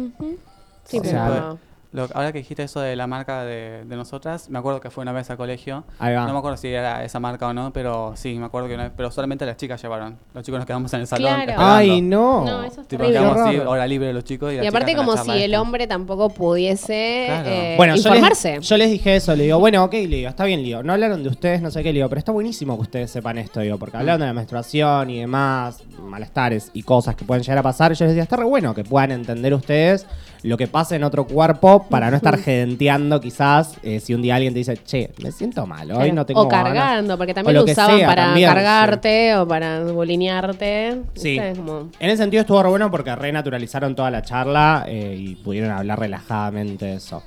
[0.84, 1.58] Sí, O pero sea, no.
[1.96, 5.00] Lo- ahora que dijiste eso de la marca de, de nosotras, me acuerdo que fue
[5.02, 5.84] una vez al colegio.
[5.98, 6.26] Ahí va.
[6.26, 8.84] No me acuerdo si era esa marca o no, pero sí, me acuerdo que una
[8.84, 10.18] vez, pero solamente las chicas llevaron.
[10.34, 11.42] Los chicos nos quedamos en el salón.
[11.42, 11.54] Claro.
[11.58, 12.44] Ay, no.
[12.44, 13.18] No, eso es Tipo, terrible.
[13.18, 14.52] quedamos así, hora libre de los chicos.
[14.52, 17.48] Y, aparte como si el hombre tampoco pudiese Claro.
[17.48, 18.56] eh, Bueno, yo informarse.
[18.58, 20.82] les, yo les dije eso, le digo, bueno, ok, le digo, está bien, le digo,
[20.82, 23.38] no hablaron de ustedes, no sé qué, le digo, pero está buenísimo que ustedes sepan
[23.38, 27.58] esto, digo, porque hablaron de la menstruación y demás, malestares y cosas que pueden llegar
[27.58, 30.06] a pasar, yo les decía, está re bueno que puedan entender ustedes
[30.42, 34.36] lo que pasa en otro cuerpo para no estar gedenteando quizás eh, si un día
[34.36, 36.14] alguien te dice, che, me siento mal, hoy Claro.
[36.14, 36.72] no tengo o ganas".
[36.74, 41.02] cargando, porque también O lo, usaban sea, para también, cargarte o para bolinearte.
[41.14, 41.38] Sí.
[41.38, 45.98] En ese sentido estuvo re bueno porque renaturalizaron toda la charla eh, y pudieron hablar
[46.00, 47.22] relajadamente de eso.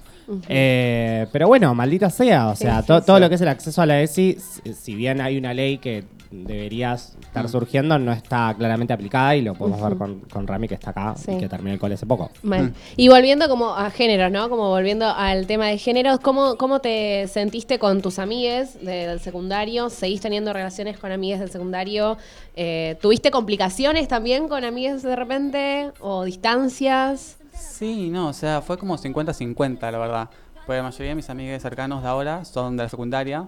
[0.47, 3.85] Eh, pero bueno, maldita sea, o sea, to- todo lo que es el acceso a
[3.85, 4.37] la ESI,
[4.73, 7.49] si, bien hay una ley que debería estar Mm.
[7.49, 11.15] surgiendo, no está claramente aplicada y lo podemos ver con, con Rami que está acá
[11.17, 11.31] Sí.
[11.31, 12.29] y que terminó el cole hace poco.
[12.43, 12.67] Mm.
[12.97, 14.47] Y volviendo como a géneros, ¿no?
[14.47, 19.19] Como volviendo al tema de géneros, ¿cómo, cómo te sentiste con tus amigues de- del
[19.21, 19.89] secundario?
[19.89, 22.17] ¿Seguís teniendo relaciones con amigues del secundario?
[22.55, 25.89] Eh, ¿Tuviste complicaciones también con amigues de repente?
[25.99, 27.37] ¿O distancias?
[27.79, 30.29] Sí, no, o sea, fue como 50-50, la verdad.
[30.65, 33.45] Porque la mayoría de mis amigos cercanos de ahora son de la secundaria.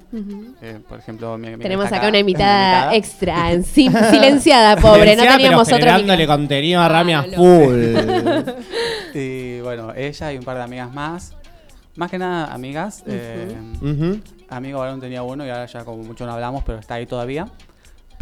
[0.62, 5.16] Eh, por ejemplo, mi, mi- Tenemos está acá una invitada extra, en sim- silenciada, pobre,
[5.18, 6.28] no teníamos pero otra amiga.
[6.28, 7.96] contenido a Rami Ah, full.
[9.14, 11.34] Y bueno, ella y un par de amigas más.
[11.98, 13.04] Más que nada amigas.
[13.06, 14.20] eh, Ujú.
[14.50, 17.48] amigo varón tenía uno y ahora ya como mucho no hablamos, pero está ahí todavía.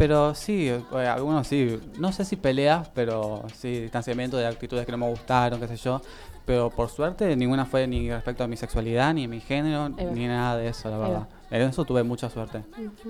[0.00, 1.78] Pero sí, eh, algunos sí.
[1.98, 5.76] No sé si peleas, pero sí, distanciamiento de actitudes que no me gustaron, qué sé
[5.76, 6.00] yo.
[6.46, 10.06] Pero por suerte ninguna fue ni respecto a mi sexualidad, ni a mi género, Ahí
[10.06, 10.12] va.
[10.12, 11.28] ni nada de eso, la verdad.
[11.50, 12.62] En eso tuve mucha suerte.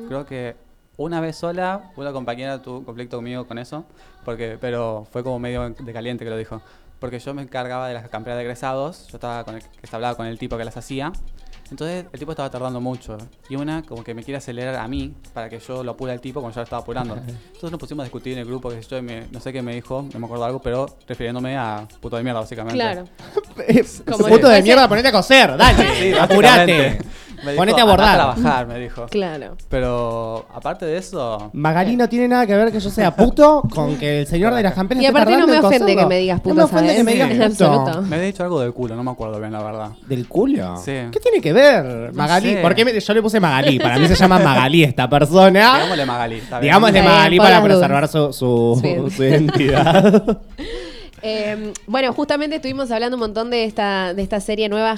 [0.08, 0.56] Creo que
[0.96, 3.84] una vez sola, una compañera tuvo un conflicto conmigo con eso,
[4.24, 6.60] porque, pero fue como medio de caliente que lo dijo.
[6.98, 10.16] Porque yo me encargaba de las campeonatas de egresados, yo estaba con el, que hablaba
[10.16, 11.12] con el tipo que las hacía.
[11.70, 13.16] Entonces el tipo estaba tardando mucho.
[13.48, 16.20] Y una como que me quiere acelerar a mí para que yo lo apure al
[16.20, 17.14] tipo cuando yo lo estaba apurando.
[17.26, 19.62] Entonces nos pusimos a discutir en el grupo, que yo y me- no sé qué
[19.62, 22.74] me dijo, no me acuerdo algo, pero refiriéndome a puto de mierda, básicamente.
[22.76, 23.04] Claro.
[24.10, 26.98] Como Puto de mierda, ponete a coser, dale, Sí, apurate.
[27.40, 27.44] Básicamente.
[27.44, 28.14] Me dijo, Ponete a "Andá bordar.
[28.16, 29.06] trabajar, me dijo.
[29.06, 29.56] Claro.
[29.68, 33.96] Pero aparte de eso, Magalí no tiene nada que ver que yo sea puto con
[33.96, 36.02] que el señor de las camperas Y esté aparte no tardando me en ofende coserlo.
[36.02, 36.96] que me digas No puto, me ofende ¿sabes?
[36.96, 37.64] que me digas En puto.
[37.72, 38.02] absoluto.
[38.02, 39.88] me había dicho algo del culo, no me acuerdo bien, la verdad.
[40.06, 40.76] ¿Del culo?
[40.76, 40.92] Sí.
[41.10, 42.12] ¿Qué tiene que ver?
[42.14, 42.54] Magalí.
[42.54, 42.60] sé.
[42.62, 43.78] ¿Por qué me- yo le puse Magalí?
[43.78, 45.50] Para mí se llama Magalí esta persona.
[45.82, 46.62] Digámosle está bien.
[46.70, 49.16] Digámosle Está bien, Magalí por para las preservar su, su, Sí.
[49.16, 50.38] su identidad.
[51.22, 54.96] Eh, bueno, justamente estuvimos hablando un montón de esta, de esta serie nueva,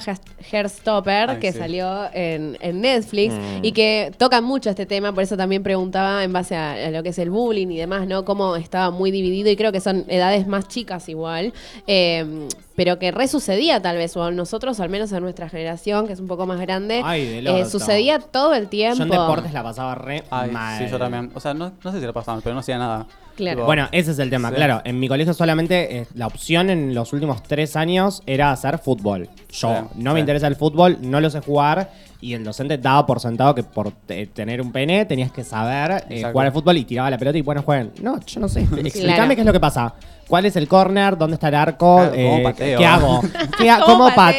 [0.51, 1.57] Hairstopper, Ay, que sí.
[1.57, 3.59] salió en, en Netflix Mm.
[3.63, 7.03] y que toca mucho este tema, por eso también preguntaba en base a, a lo
[7.03, 8.25] que es el bullying y demás, ¿no?
[8.25, 11.53] Cómo estaba muy dividido y creo que son edades más chicas igual,
[11.87, 16.13] eh, pero que resucedía tal vez, o a nosotros, al menos a nuestra generación, que
[16.13, 18.97] es un poco más grande, Ay, eh, sucedía todo el tiempo.
[18.97, 20.79] Yo en deportes la pasaba re Ay, mal.
[20.83, 21.31] sí, yo también.
[21.35, 23.05] O sea, no, no sé si lo pasaban, pero no hacía nada.
[23.35, 23.65] Claro.
[23.65, 24.55] Bueno, ese es el tema, Sí.
[24.55, 24.81] claro.
[24.85, 29.27] En mi colegio solamente eh, la opción en los últimos tres años era hacer fútbol.
[29.51, 30.13] Yo Sí, no sí.
[30.13, 31.89] me interesa el fútbol, no lo sé jugar.
[32.21, 36.05] Y el docente daba por sentado que por te- tener un pene tenías que saber
[36.09, 37.91] eh, jugar al fútbol y tiraba la pelota y bueno, jueguen.
[38.01, 38.61] No, yo no sé.
[38.77, 39.35] Explícame Claro.
[39.35, 39.93] qué es lo que pasa.
[40.27, 41.17] ¿Cuál es el corner?
[41.17, 41.97] ¿Dónde está el arco?
[41.97, 42.79] Claro, ¿cómo Eh, pateo?
[42.79, 43.21] ¿Qué hago?
[43.57, 44.33] ¿Qué ha- ¿Cómo ¿Cómo, pateo?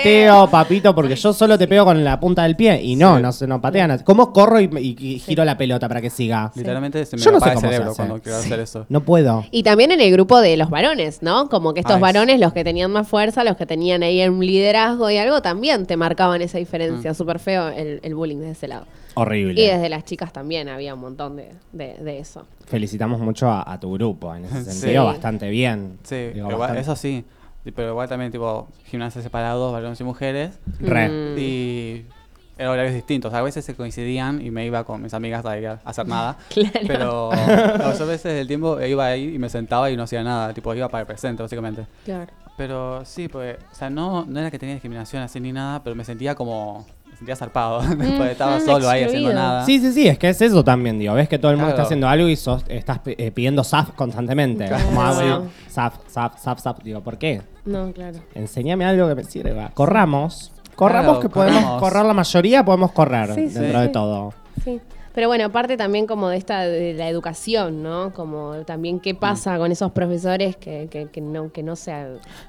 [0.46, 0.94] pateo, papito?
[0.94, 3.22] Porque yo solo te pego con la punta del pie y no, Sí.
[3.22, 3.98] no se no patean.
[4.04, 6.50] ¿Cómo corro y, y- y giro la pelota para que siga?
[6.54, 8.86] Literalmente se me Yo no sé el cerebro cuando quiero hacer eso.
[8.88, 9.44] No puedo.
[9.50, 11.48] Y también en el grupo de los varones, ¿no?
[11.48, 14.44] Como que estos Ay, varones, los que tenían más fuerza, los que tenían ahí un
[14.44, 17.12] liderazgo y algo, también te marcaban esa diferencia.
[17.12, 17.14] Mm.
[17.14, 18.86] Súper feo el, el bullying desde ese lado.
[19.14, 19.60] Horrible.
[19.60, 22.46] Y desde las chicas también había un montón de, de- de eso.
[22.66, 24.70] Felicitamos mucho a, a tu grupo en ese Sí.
[24.80, 25.98] sentido, bastante bien.
[26.02, 27.24] Sí, Digo, pero igual- bastante- eso sí.
[27.74, 30.58] Pero igual también, tipo, gimnasios separados, varones y mujeres.
[30.80, 31.08] Re.
[31.08, 31.38] Mm.
[31.38, 32.04] Y
[32.58, 33.32] eran horarios distintos.
[33.32, 36.36] A veces se coincidían y me iba con mis amigas a ir a hacer nada.
[36.50, 36.80] Claro.
[36.86, 37.30] Pero
[37.78, 40.52] no, yo a veces del tiempo iba ahí y me sentaba y no hacía nada.
[40.52, 41.86] Tipo, iba para el presente, básicamente.
[42.04, 42.30] Claro.
[42.58, 45.96] Pero sí, pues, o sea, no, no era que tenía discriminación así ni nada, pero
[45.96, 47.80] me sentía como, me sentía zarpado.
[47.88, 49.64] porque estaba Ujú, solo ahí haciendo nada.
[49.64, 51.14] Sí, sí, sí, es que es eso también, digo.
[51.14, 54.66] Ves que todo el mundo está haciendo algo y sos, estás eh, pidiendo SAF constantemente.
[54.66, 54.84] Claro.
[54.86, 56.78] Como, ah, bueno, SAF, SAF, SAF, SAF.
[56.82, 57.42] Digo, ¿por qué?
[57.64, 58.18] No, claro.
[58.34, 59.70] Enséñame algo que me sirva.
[59.74, 60.50] Corramos.
[60.74, 61.80] Corramos Claro, que podemos corramos.
[61.80, 64.34] correr la mayoría, podemos correr Sí, sí, dentro de todo.
[64.64, 64.80] Sí.
[65.14, 68.12] Pero bueno, aparte también como de esta de la educación, ¿no?
[68.12, 71.92] Como también qué pasa con esos profesores que, que, que no que no se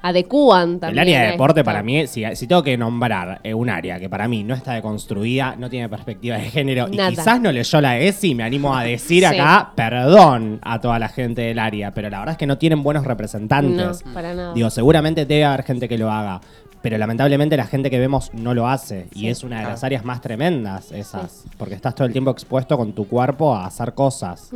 [0.02, 0.92] adecúan también.
[1.08, 1.64] el área de deporte esto.
[1.70, 4.72] para mí, si, si tengo que nombrar eh, un área que para mí no está
[4.72, 7.10] deconstruida, no tiene perspectiva de género Nada.
[7.10, 9.24] y quizás no leyó la ESI, me animo a decir Sí.
[9.38, 12.82] acá, perdón a toda la gente del área, pero la verdad es que no tienen
[12.82, 14.04] buenos representantes.
[14.04, 14.54] No, para nada.
[14.54, 16.40] Digo, seguramente debe haber gente que lo haga,
[16.82, 19.28] pero lamentablemente la gente que vemos no lo hace y Sí.
[19.28, 19.72] es una de Claro.
[19.74, 23.66] las áreas más tremendas esas, porque estás todo el tiempo expuesto con tu cuerpo a
[23.66, 24.50] hacer cosas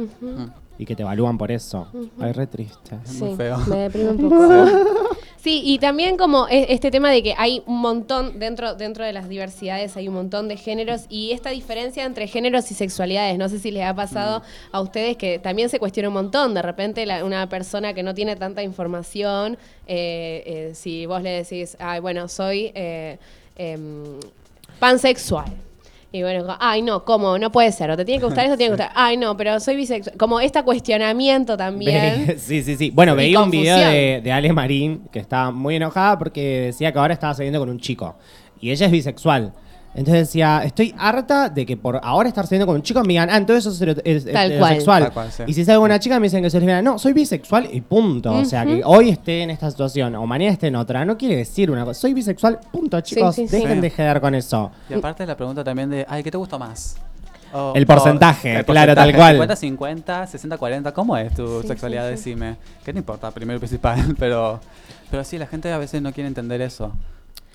[0.79, 1.89] y que te evalúan por eso.
[2.21, 2.97] Ay, re triste.
[3.19, 3.59] muy feo.
[3.69, 4.37] Me deprime un poco.
[5.43, 9.15] Sí, y también como e- este tema de que hay un montón, dentro, dentro de
[9.15, 13.49] las diversidades hay un montón de géneros y esta diferencia entre géneros y sexualidades, no
[13.49, 17.07] sé si les ha pasado a ustedes que también se cuestiona un montón, de repente
[17.07, 22.01] la- una persona que no tiene tanta información, eh, eh, si vos le decís, ay,
[22.01, 23.17] bueno, soy eh,
[23.57, 24.21] em,
[24.79, 25.47] pansexual.
[26.13, 27.39] Y bueno, ay, no, ¿cómo?
[27.39, 27.91] No puede ser.
[27.91, 28.93] O te tiene que gustar eso, te tiene que gustar.
[28.97, 30.17] Ay, no, pero soy bisexual.
[30.17, 32.27] Como este cuestionamiento también.
[32.27, 32.91] Ve- sí, sí, sí.
[32.91, 36.99] Bueno, veía un video de, de Ale Marín que estaba muy enojada porque decía que
[36.99, 38.17] ahora estaba saliendo con un chico.
[38.61, 39.53] Y ella es bisexual.
[39.93, 43.29] Entonces decía, estoy harta de que por ahora estar saliendo con un chico me digan,
[43.29, 45.03] ah, entonces sos hetero- es- Tal heterosexual.
[45.03, 45.43] Tal cual, sí.
[45.49, 46.81] Y si salgo con una chica me dicen que soy lesbiana.
[46.81, 48.33] No, soy bisexual y punto.
[48.33, 51.37] O sea, que hoy esté en esta situación o mañana esté en otra, no quiere
[51.37, 52.01] decir una cosa.
[52.01, 53.35] Soy bisexual, punto, chicos.
[53.35, 53.57] sí, sí.
[53.57, 53.81] Dejen Sí.
[53.81, 54.71] de quedar con eso.
[54.89, 56.97] Y aparte la pregunta también de, ay, ¿qué te gusta más?
[57.53, 59.33] O- El porcentaje, claro, tal cual.
[59.33, 62.09] 50, 50, 60, 40, ¿cómo es tu sexualidad?
[62.09, 62.57] Decime.
[62.85, 63.33] ¿Qué te importa?
[63.33, 64.61] Primero y principal, pero,
[65.11, 66.93] pero sí, la gente a veces no quiere entender eso.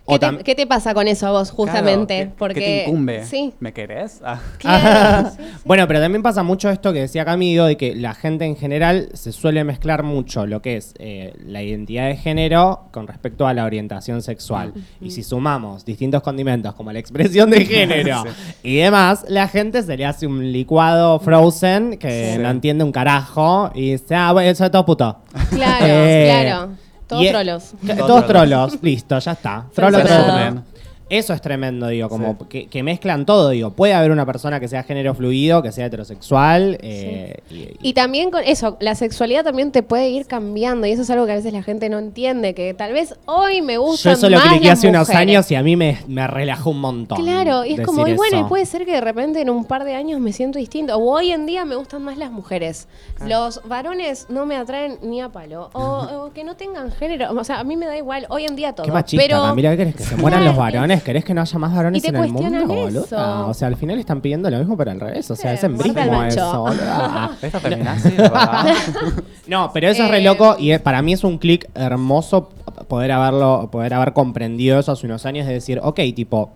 [0.07, 2.15] ¿Qué, te, tam- qué te pasa con eso a vos, justamente?
[2.15, 3.25] Claro, ¿qué- Porque, ¿Qué te incumbe?
[3.25, 4.21] Sí, ¿Me querés?
[4.23, 5.49] Ah, claro, sí, sí.
[5.65, 9.09] Bueno, pero también pasa mucho esto que decía Camilo, de que la gente en general
[9.13, 13.53] se suele mezclar mucho lo que es eh, la identidad de género con respecto a
[13.55, 14.73] la orientación sexual.
[15.01, 18.23] Y si sumamos distintos condimentos como la expresión de género
[18.63, 22.39] y demás, la gente se le hace un licuado frozen que Sí.
[22.41, 25.17] no entiende un carajo y dice, ah, bueno, eso es todo puto.
[25.49, 26.84] Claro, Eh, claro.
[27.07, 27.63] Todos y- trolos.
[27.97, 29.65] Todos, trolos, listo, ya está.
[29.73, 30.63] Trolo, Censurado.
[31.09, 33.71] Eso es tremendo, digo, como que, que mezclan todo, digo.
[33.71, 36.79] Puede haber una persona que sea género fluido, que sea heterosexual.
[36.81, 41.03] eh, y- Y también con eso, la sexualidad también te puede ir cambiando y eso
[41.03, 43.81] es algo que a veces la gente no entiende, que tal vez hoy me yo
[43.83, 46.81] gustan eso lo más las hace unos años y a mí me, me relajó un
[46.81, 47.21] montón.
[47.21, 49.83] Claro, y es como, y bueno, y puede ser que de repente en un par
[49.83, 50.97] de años me siento distinto.
[50.97, 52.87] O hoy en día me gustan más las mujeres.
[53.25, 55.69] Los varones no me atraen ni a palo.
[55.73, 55.81] O,
[56.25, 57.31] o que no tengan género.
[57.31, 58.25] O sea, a mí me da igual.
[58.29, 58.85] Hoy en día todo.
[58.85, 59.95] Qué machista, pero Camila, ¿qué querés?
[59.95, 60.95] ¿Que se mueran los varones?
[61.05, 63.45] ¿Querés que no haya más varones en el mundo, boluda?
[63.45, 65.29] O sea, al final están pidiendo lo mismo, pero al revés.
[65.29, 67.37] O sea, es embrismo eso, boluda.
[67.41, 68.09] ¿Esta feminazi?
[68.09, 68.65] ¿verdad?
[69.47, 72.49] No, pero eso es re Eh, loco y es- para mí es un clic hermoso
[72.87, 76.49] poder haberlo, poder haber comprendido eso hace unos años de decir, ok, tipo,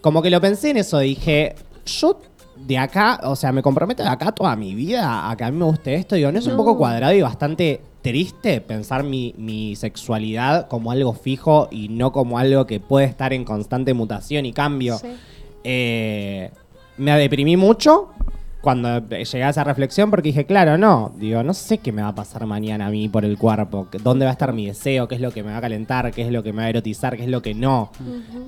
[0.00, 1.54] como que lo pensé en eso, dije,
[1.86, 2.18] yo
[2.56, 5.56] de acá, o sea, me comprometo de acá toda mi vida a que a mí
[5.58, 9.74] me guste esto, digo, no es un poco cuadrado y bastante triste pensar mi, mi
[9.74, 14.52] sexualidad como algo fijo y no como algo que puede estar en constante mutación y
[14.52, 14.96] cambio.
[14.98, 15.08] Sí.
[15.64, 16.50] Eh,
[16.98, 18.10] me deprimí mucho
[18.66, 22.08] cuando llegué a esa reflexión porque dije, claro, no, digo, no sé qué me va
[22.08, 25.14] a pasar mañana a mí por el cuerpo, dónde va a estar mi deseo, qué
[25.14, 27.16] es lo que me va a calentar, qué es lo que me va a erotizar,
[27.16, 27.92] qué es lo que no.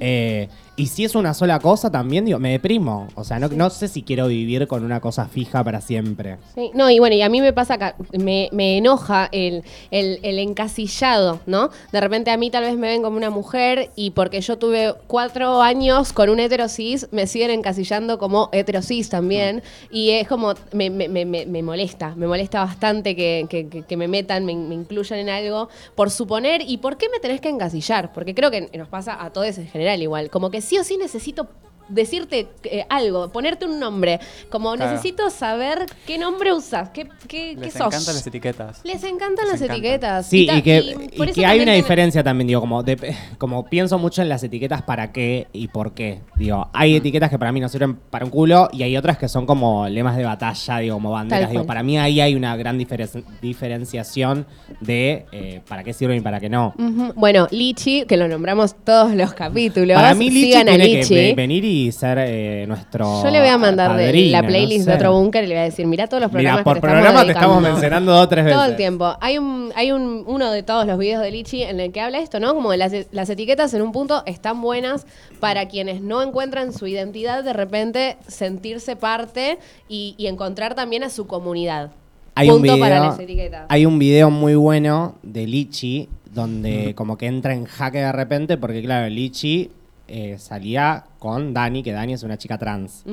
[0.01, 3.09] Eh, y si es una sola cosa también, digo, me deprimo.
[3.17, 6.37] O sea, no, no sé si quiero vivir con una cosa fija para siempre.
[6.55, 10.19] Sí, no, y bueno, y a mí me pasa que me, me enoja el, el-
[10.23, 11.71] el encasillado, ¿no?
[11.93, 14.95] De repente a mí tal vez me ven como una mujer y porque yo tuve
[15.09, 19.63] cuatro años con un heterosis, me siguen encasillando como heterosis también.
[19.91, 23.47] Y es como, me, me- me- me- molesta, me molesta bastante que,
[23.87, 26.63] que- me metan, me, me incluyan en algo por suponer.
[26.67, 28.13] ¿Y por qué me tenés que encasillar?
[28.13, 30.31] Porque creo que nos pasa a todos en general igual.
[30.31, 31.49] Como que sí o sí necesito
[31.89, 34.21] decirte eh, algo, ponerte un nombre.
[34.51, 34.93] Como Claro.
[34.93, 37.87] necesito saber qué nombre usas, qué, qué, qué Les sos.
[37.87, 38.81] encantan las etiquetas.
[38.85, 40.27] Les encantan Les las etiquetas.
[40.27, 44.23] Sí, y que, y que hay una diferencia también, digo, como, de- como pienso mucho
[44.23, 46.21] en las etiquetas para qué y por qué.
[46.37, 49.29] Digo, hay etiquetas que para mí no sirven para un culo y hay otras que
[49.29, 51.45] son como lemas de batalla, digo, como banderas.
[51.47, 51.67] Tal Digo, cual.
[51.67, 54.47] para mí ahí hay una gran diferen- diferenciación
[54.81, 56.75] de eh, para qué sirven y para qué no.
[57.17, 59.95] Bueno, Lichi, que lo nombramos todos los capítulos.
[59.97, 61.09] Para mí Lichi tiene Lichi.
[61.09, 64.49] que ve- venir y ser eh, nuestro Yo le voy a mandar padrino, la no
[64.49, 64.91] playlist sé.
[64.91, 66.81] de otro búnker y le voy a decir, mira todos los programas Mira, por que
[66.81, 67.71] te programa te estamos dedicando".
[67.73, 68.59] mencionando dos o tres veces.
[68.59, 69.17] Todo el tiempo.
[69.21, 72.19] Hay un, hay un, uno de todos los videos de Lichi en el que habla
[72.19, 72.55] esto, ¿no?
[72.55, 75.07] Como las, las etiquetas en un punto están buenas
[75.41, 81.11] para quienes no encuentran su identidad, de repente sentirse parte y, y encontrar también a
[81.11, 81.91] su comunidad.
[82.35, 83.67] Hay un, Punto video, para las etiquetas.
[83.69, 88.57] hay un video muy bueno de Lichi donde como que entra en jaque de repente
[88.57, 89.73] porque claro, Lichi
[90.09, 93.05] eh, salía con Dani, que Dani es una chica trans.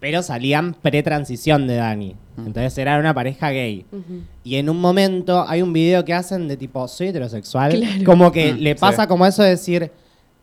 [0.00, 2.14] Pero salían pre-transición de Dani.
[2.38, 3.84] Entonces era una pareja gay.
[4.44, 7.72] Y en un momento hay un video que hacen de tipo, soy heterosexual.
[7.74, 8.04] Claro.
[8.04, 8.78] Como que Mm, le sí.
[8.80, 9.90] pasa como eso de decir,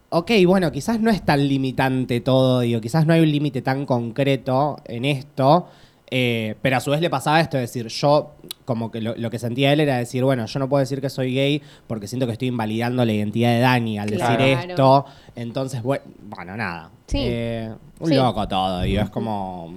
[0.09, 3.85] ok, bueno, quizás no es tan limitante todo, digo, quizás no hay un límite tan
[3.85, 5.67] concreto en esto.
[6.15, 9.31] Eh, pero a su vez le pasaba esto, es decir, yo como que lo, lo
[9.31, 12.27] que sentía él era decir, bueno, yo no puedo decir que soy gay porque siento
[12.27, 14.43] que estoy invalidando la identidad de Dani al Claro.
[14.43, 15.05] decir esto.
[15.35, 16.91] Entonces, bueno, bueno nada.
[17.07, 17.17] Sí.
[17.19, 18.13] Eh, un Sí.
[18.15, 19.73] loco todo, digo, es como,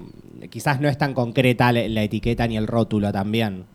[0.50, 3.66] quizás no es tan concreta la, la etiqueta ni el rótulo también.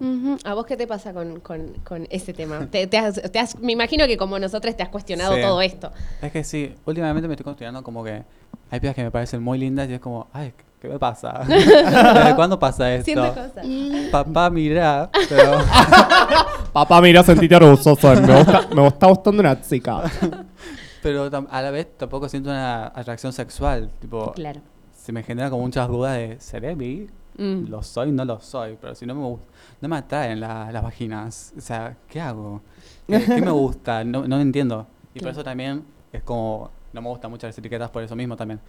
[0.44, 2.68] ¿A vos qué te pasa con, con- con ese tema?
[2.70, 5.42] Te- te has- te has- me imagino que como nosotros te has cuestionado Sí.
[5.42, 5.92] todo esto.
[6.22, 8.24] Es que sí, últimamente me estoy considerando como que
[8.70, 11.42] hay pibas que me parecen muy lindas y es como, ay, ¿qué me pasa?
[11.48, 13.06] ¿Desde cuándo pasa esto?
[13.06, 13.66] Siento cosas.
[14.12, 15.58] Papá, mira, pero
[16.74, 17.96] Papá, mira, sentite orgulloso.
[18.02, 20.04] Me, gusta, me está gustando una chica.
[21.04, 23.92] Pero a la vez tampoco siento una atracción sexual.
[24.00, 24.62] Tipo, Claro.
[25.02, 27.10] Se me genera como muchas dudas de, ¿seré bi?
[27.38, 27.70] Mm.
[27.70, 28.12] ¿Lo soy?
[28.12, 28.78] No lo soy.
[28.80, 29.22] Pero si no me,
[29.82, 31.54] no me atraen la- las vaginas.
[31.58, 32.62] O sea, ¿qué hago?
[33.08, 34.04] ¿Qué, qué me gusta?
[34.04, 34.86] No, no entiendo.
[35.14, 35.84] Y por eso también
[36.14, 38.60] es como, no me gustan mucho las etiquetas por eso mismo también.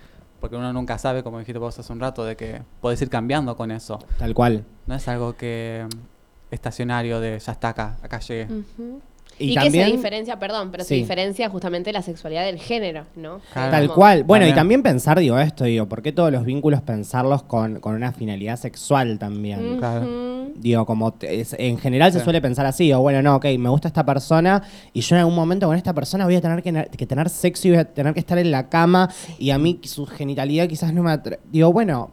[0.40, 3.56] Porque uno nunca sabe, como dijiste vos hace un rato, de que puedes ir cambiando
[3.56, 3.98] con eso.
[4.18, 4.64] Tal cual.
[4.86, 8.44] No es algo que mm, estacionario de ya está acá, acá llegué.
[8.52, 9.00] Ujú.
[9.38, 13.06] Y, Y que también- se diferencia, perdón, pero se diferencia justamente la sexualidad del género,
[13.16, 13.40] ¿no?
[13.52, 13.70] Claro.
[13.70, 14.24] Tal cual.
[14.24, 14.82] Bueno, y También.
[14.82, 18.56] también pensar, digo, esto, digo, ¿por qué todos los vínculos pensarlos con, con una finalidad
[18.56, 19.78] sexual también?
[19.78, 20.32] Claro.
[20.54, 23.88] Digo, como es- en general se suele pensar así, o bueno, no, ok, me gusta
[23.88, 27.06] esta persona y yo en algún momento con esta persona voy a tener que, que
[27.06, 30.06] tener sexo y voy a tener que estar en la cama y a mí su
[30.06, 32.10] genitalidad quizás no me atra- Digo, bueno,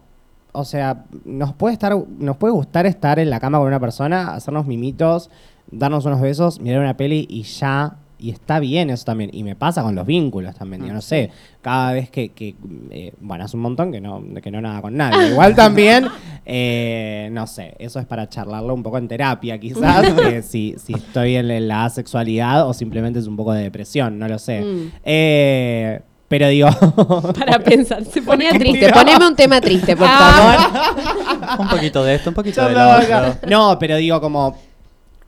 [0.52, 4.34] o sea, nos puede estar, nos puede gustar estar en la cama con una persona,
[4.34, 5.30] hacernos mimitos,
[5.72, 7.98] darnos unos besos, mirar una peli y ya.
[8.22, 9.30] Y está bien eso también.
[9.32, 10.86] Y me pasa con los vínculos también.
[10.86, 12.54] Yo no sé, cada vez que, que,
[12.90, 15.30] eh, bueno, hace un montón que no, que no nada con nadie.
[15.30, 16.06] Igual también,
[16.46, 20.96] eh, no sé, eso es para charlarlo un poco en terapia, quizás, eh, si, si
[20.96, 24.64] estoy en la asexualidad o simplemente es un poco de depresión, no lo sé.
[24.64, 24.92] Mm.
[25.02, 26.70] Eh, pero digo,
[27.40, 28.80] Para pensar, se ponía triste.
[28.80, 29.02] tiraba.
[29.02, 30.58] Poneme un tema triste, por favor.
[31.58, 33.36] Un poquito de esto, un poquito de lo otro.
[33.50, 34.56] No, pero digo como.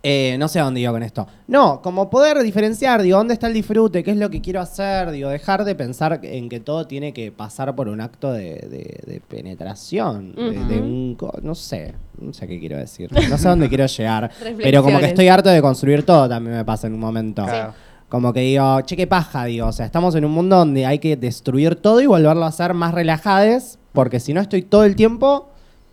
[0.04, 1.28] Eh, no sé a dónde iba con esto.
[1.48, 5.12] No, como poder diferenciar, digo, dónde está el disfrute, qué es lo que quiero hacer,
[5.12, 9.00] digo, dejar de pensar en que todo tiene que pasar por un acto de, de-
[9.06, 11.18] de penetración, de, un...
[11.44, 15.00] No sé, no sé qué quiero decir, no sé a dónde quiero llegar, pero como
[15.00, 17.44] que estoy harto de construir todo, también me pasa en un momento.
[17.44, 17.74] Claro.
[18.10, 21.00] Como que digo, che, qué paja, digo, o sea, estamos en un mundo donde hay
[21.00, 24.96] que destruir todo y volverlo a hacer más relajades, porque si no estoy todo el
[24.98, 25.50] tiempo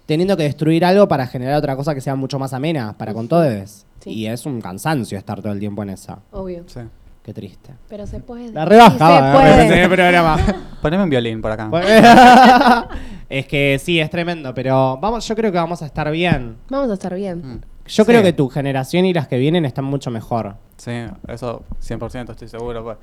[0.09, 3.29] teniendo que destruir algo para generar otra cosa que sea mucho más amena para con
[3.29, 3.85] todos.
[4.01, 4.11] Sí.
[4.11, 6.21] Y es un cansancio estar todo el tiempo en esa.
[6.33, 6.65] Obvio.
[6.67, 6.81] Sí.
[7.23, 7.75] Qué triste.
[7.91, 8.51] Pero se puede.
[8.53, 9.83] La rebajaba, Sí, se en puede.
[9.83, 10.39] el programa.
[10.81, 11.69] Poneme un violín por acá.
[13.29, 16.57] es que sí, es tremendo, pero vamos, yo creo que vamos a estar bien.
[16.71, 17.39] Vamos a estar bien.
[17.45, 17.61] Mm.
[17.87, 18.07] Yo Sí.
[18.07, 20.57] creo que tu generación y las que vienen están mucho mejor.
[20.79, 20.93] Sí,
[21.27, 22.83] eso 100% estoy seguro.
[22.83, 22.97] Pues,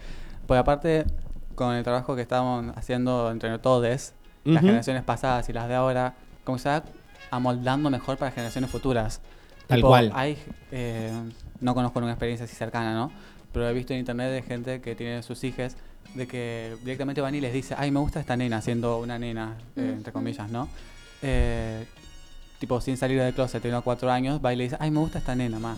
[0.48, 1.06] pues aparte,
[1.54, 6.14] con el trabajo que estamos haciendo entre todos, las generaciones pasadas y las de ahora,
[6.46, 6.84] como se va
[7.32, 9.20] amoldando mejor para generaciones futuras.
[9.68, 10.12] Tal cual.
[10.16, 10.38] Hay,
[10.72, 11.12] eh,
[11.60, 13.12] no conozco una experiencia así cercana, ¿no?
[13.52, 15.76] Pero he visto en internet de gente que tiene sus hijas
[16.14, 19.58] de que directamente van y les dice, ay, me gusta esta nena, siendo una nena,
[19.76, 20.70] eh, entre comillas, ¿no?
[21.22, 21.86] Eh,
[22.60, 25.20] tipo, sin salir del closet, tiene cuatro años, va y le dice, ay, me gusta
[25.20, 25.78] esta nena más.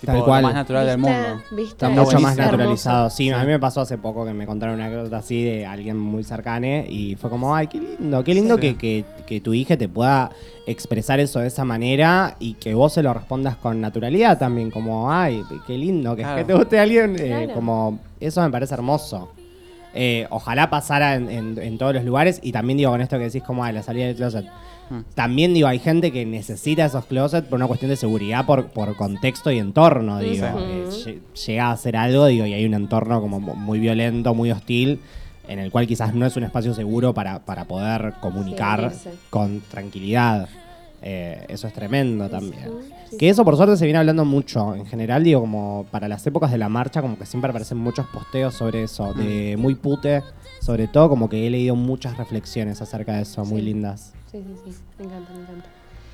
[0.00, 0.42] Tipo, Tal lo cual.
[0.44, 1.42] más natural del mundo.
[1.50, 1.72] ¿Viste?
[1.72, 3.10] Está mucho más naturalizado.
[3.10, 5.98] Sí, a mí me pasó hace poco que me contaron una cosa así de alguien
[5.98, 8.60] muy cercano y fue como, ay, qué lindo, qué lindo Sí.
[8.60, 10.30] que, que- que tu hija te pueda
[10.66, 15.10] expresar eso de esa manera y que vos se lo respondas con naturalidad también, como,
[15.12, 16.36] ay, qué lindo, que, Claro.
[16.38, 19.32] que te guste alguien, eh, como, eso me parece hermoso.
[19.94, 23.24] Eh, ojalá pasara en, en- en todos los lugares y también digo con esto que
[23.24, 24.46] decís como, ay, la salida del closet.
[25.14, 28.96] También digo, hay gente que necesita esos closets por una cuestión de seguridad, por, por
[28.96, 30.46] contexto y entorno, digo.
[30.58, 34.34] Eh, lle- llega a hacer algo, digo, y hay un entorno como mu- muy violento,
[34.34, 35.00] muy hostil,
[35.48, 38.80] en el cual quizás no es un espacio seguro para, para poder comunicar
[39.30, 40.48] con tranquilidad.
[41.02, 42.70] Eh, eso es tremendo también.
[43.18, 44.74] Que eso por suerte se viene hablando mucho.
[44.74, 48.06] En general, digo, como para las épocas de la marcha, como que siempre aparecen muchos
[48.06, 50.22] posteos sobre eso, de muy pute,
[50.60, 53.66] sobre todo, como que he leído muchas reflexiones acerca de eso, muy Sí.
[53.66, 54.12] lindas.
[54.30, 54.78] Sí, sí, sí.
[54.98, 55.68] Me encanta, me encanta.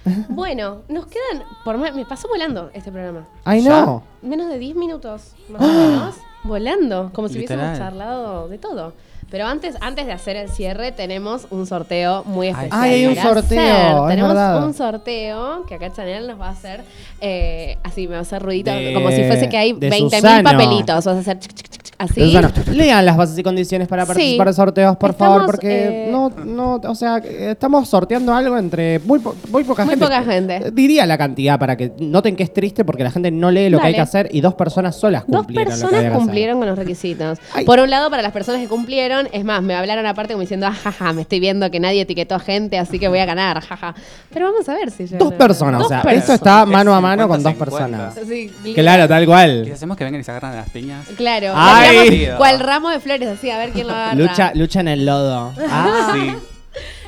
[0.34, 1.42] bueno, nos quedan.
[1.64, 3.26] Por más- me pasó volando este programa.
[3.44, 4.02] ¡Ay, no!
[4.22, 6.14] Menos de 10 minutos, más o menos.
[6.44, 7.10] Volando.
[7.14, 7.68] Como si Literal.
[7.68, 8.92] hubiésemos charlado de todo.
[9.34, 12.70] Pero antes, antes de hacer el cierre, tenemos un sorteo muy especial.
[12.72, 14.64] Ay, hay un sorteo, es Tenemos verdad.
[14.64, 16.82] un sorteo que acá Chanel nos va a hacer.
[17.20, 18.70] eh, así, me va a hacer ruidito.
[18.70, 20.42] De- como si fuese que hay de 20.000 Susano.
[20.50, 21.04] papelitos.
[21.04, 22.20] Vas a hacer chic, chic, chic, así.
[22.32, 24.08] Susana, lean las bases y condiciones para Sí.
[24.08, 28.56] participar de sorteos, por Estamos, favor, porque eh, no, no, o sea, estamos sorteando algo
[28.58, 30.04] entre muy, po- muy poca Muy gente.
[30.06, 30.56] poca gente.
[30.56, 33.68] Eh, Diría la cantidad para que noten que es triste porque la gente no lee
[33.70, 36.58] lo que hay que hacer y dos personas solas Dos cumplieron que personas que cumplieron
[36.58, 37.38] con los requisitos.
[37.54, 37.64] Ay.
[37.64, 40.66] Por un lado, para las personas que cumplieron, es más, me hablaron aparte como diciendo,
[40.66, 43.60] "Ah, jaja, me estoy viendo que nadie etiquetó a gente, así que voy a ganar,
[43.60, 43.94] jaja.
[44.32, 46.18] Pero vamos a ver si llegan Dos personas, o sea, personas.
[46.22, 47.58] esto está Es mano a mano con dos 50-50.
[47.58, 48.14] personas.
[48.26, 49.70] Sí, Claro, tal ¿Y cual.
[49.72, 51.06] hacemos que vengan y se agarran a las piñas?
[51.16, 51.52] Claro.
[51.54, 51.83] Ay.
[51.90, 54.14] Tiramos cual ramo de flores, así, a ver quién lo agarra.
[54.14, 55.52] Lucha, lucha en el lodo.
[55.70, 56.34] Ah, Sí.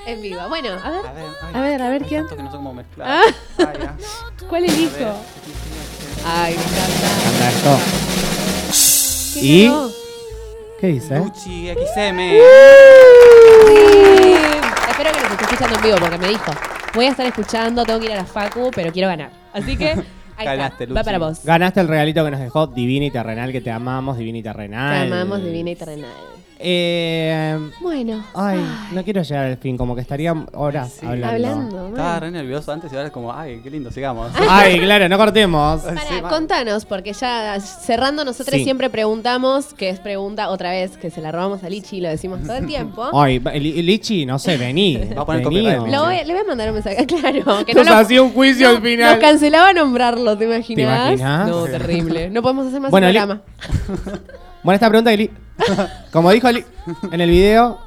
[0.06, 0.40] En vivo.
[0.48, 2.20] Bueno, a ver, A ver, ay, A ver, a ver, hay ¿quién?
[2.22, 3.08] tanto que no sé cómo mezclar.
[3.10, 3.22] Ah.
[3.58, 3.96] Ya.
[4.48, 5.16] ¿cuál ver, elijo?
[6.24, 7.48] Ay, me encanta.
[7.50, 7.78] esto.
[9.34, 9.90] ¿Quién ¿Y?
[10.80, 11.18] ¿Qué dice?
[11.18, 12.18] Luchi XM.
[13.66, 14.34] Sí.
[14.90, 16.50] Espero que nos esté escuchando en vivo porque me dijo,
[16.94, 19.30] voy a estar escuchando, tengo que ir a la Facu, pero quiero ganar.
[19.52, 19.96] Así que,
[20.36, 20.94] ahí Ganaste, está.
[20.94, 21.44] Va para vos.
[21.44, 24.48] Ganaste el regalito que nos dejó Divina y Terrenal, que te amamos, Divina y Te
[24.50, 25.12] Terrenal.
[25.12, 26.10] amamos divina y terrenal.
[26.58, 28.24] Eh, Bueno.
[28.34, 28.58] ay,
[28.92, 31.06] no quiero llegar al fin, como que estaría horas Sí.
[31.06, 31.28] hablando.
[31.48, 31.88] Hablando.
[31.88, 34.30] Estaba re nervioso antes y ahora es como, ay, qué lindo, sigamos.
[34.48, 35.82] Ay, claro, no cortemos.
[35.82, 38.64] Pará, contanos, porque ya cerrando nosotros Sí.
[38.64, 42.08] siempre preguntamos, que es pregunta otra vez, que se la robamos a Lichi y lo
[42.08, 43.08] decimos todo el tiempo.
[43.18, 44.96] Ay, Li- Lichi, no sé, vení.
[45.16, 47.64] Va a poner copyright, le voy a mandar un mensaje, claro.
[47.66, 49.10] Que Nos hacía un juicio no- al final.
[49.16, 51.10] Nos cancelaba nombrarlo, ¿te imaginas?
[51.12, 51.48] imaginas?
[51.48, 52.30] No, terrible.
[52.30, 53.42] No podemos hacer más Bueno, Li- programa.
[54.66, 55.30] Bueno, esta pregunta, que Li-
[56.12, 56.64] como dijo Li-
[57.12, 57.78] en el video,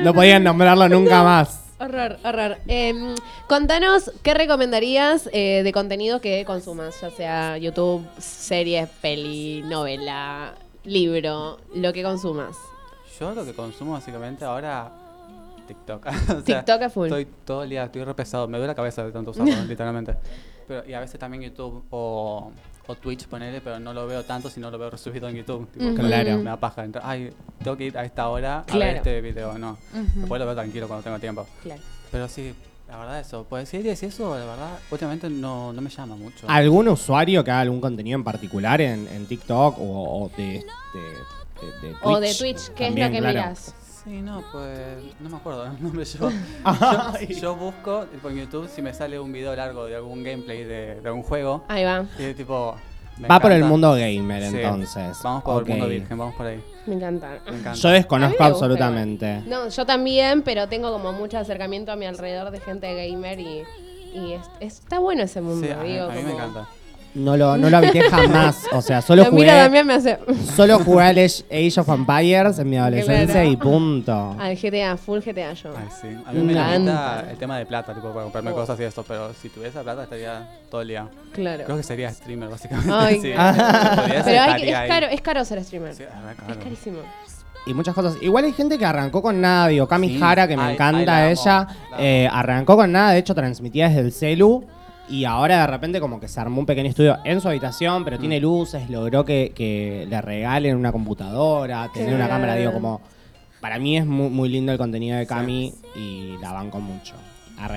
[0.00, 1.60] no podían nombrarlo nunca más.
[1.78, 2.56] Horror, horror.
[2.68, 3.14] Em,
[3.46, 11.58] contanos qué recomendarías eh, de contenido que consumas, ya sea YouTube, series, peli, novela, libro,
[11.74, 12.56] lo que consumas.
[13.18, 14.90] Yo lo que consumo básicamente ahora
[15.68, 16.06] TikTok.
[16.30, 17.06] O sea, TikTok a full.
[17.08, 20.16] Estoy todo el día, estoy re pesado, me duele la cabeza de tanto usarlo, literalmente.
[20.66, 22.52] Pero, y a veces también YouTube o,
[22.90, 25.70] o Twitch ponerle, pero no lo veo tanto si no lo veo resubido en YouTube.
[25.72, 25.94] Tipo, Ujú.
[25.96, 26.38] que Claro.
[26.38, 26.84] Me da paja.
[27.02, 27.32] Ay,
[27.62, 28.80] tengo que ir a esta hora a Claro.
[28.80, 29.56] ver este video.
[29.58, 30.20] No, Ujú.
[30.20, 31.46] después lo veo tranquilo cuando tengo tiempo.
[31.62, 31.80] Claro.
[32.10, 32.52] Pero sí,
[32.88, 33.46] la verdad eso.
[33.48, 36.46] Pues series y eso, la verdad, últimamente no, no me llama mucho.
[36.48, 40.60] ¿Algún usuario que haga algún contenido en particular en, en TikTok o, o de, de,
[40.60, 43.38] de- de O de Twitch, ¿qué También, es lo que claro.
[43.50, 43.74] miras?
[44.04, 44.78] Sí, no, pues
[45.20, 46.30] no me acuerdo el nombre yo.
[47.20, 50.64] Yo, yo busco tipo, en YouTube si me sale un video largo de algún gameplay
[50.64, 51.64] de, de algún juego.
[51.68, 52.76] Ahí va, Y tipo.
[53.18, 55.18] me Va por el mundo gamer, Sí, entonces.
[55.22, 56.62] Vamos por el mundo virgen, vamos por ahí.
[56.86, 57.38] me encanta.
[57.44, 57.74] Me encanta.
[57.74, 59.42] Yo desconozco absolutamente.
[59.46, 63.64] No, yo también, pero tengo como mucho acercamiento a mi alrededor de gente gamer y,
[64.14, 65.66] y es- está bueno ese mundo.
[65.66, 66.66] Sí, a, mí- digo, a mí me encanta.
[67.12, 68.66] No lo, no lo habité jamás.
[68.72, 70.18] O sea, solo Lo jugué, mira también me hace.
[70.54, 73.48] solo jugué al Age Age of Empires en mi adolescencia Claro.
[73.50, 74.36] y punto.
[74.38, 75.70] Al GTA, full GTA yo.
[75.76, 76.06] Ay, sí.
[76.24, 76.72] A mí me encanta.
[76.78, 78.54] limita el tema de plata, tipo, para comprarme Oh.
[78.54, 81.08] cosas y esto, pero si tuviese plata estaría todo el día.
[81.32, 81.64] Claro.
[81.64, 82.92] Creo que sería streamer, básicamente.
[82.92, 83.32] Ay, sí.
[83.96, 84.88] Podría ser, Pero hay que- estaría es ahí.
[84.88, 85.94] caro, es caro ser streamer.
[85.94, 86.60] Sí, ah, Es claro.
[86.62, 86.98] carísimo.
[87.66, 88.14] Y muchas cosas.
[88.22, 90.18] Igual hay gente que arrancó con nada, digo, Cami Sí.
[90.18, 91.76] Jara, que me Ay, encanta ay, la amo, ella, la amo.
[91.98, 94.64] eh, arrancó con nada, de hecho transmitía desde el celu.
[95.10, 98.16] Y ahora de repente como que se armó un pequeño estudio en su habitación, pero
[98.16, 98.20] Mm.
[98.20, 103.00] tiene luces, logró que, que le regalen una computadora, tener una cámara, digo, como...
[103.60, 107.14] Para mí es muy, muy lindo el contenido de Cami y la banco mucho.
[107.58, 107.76] Arre.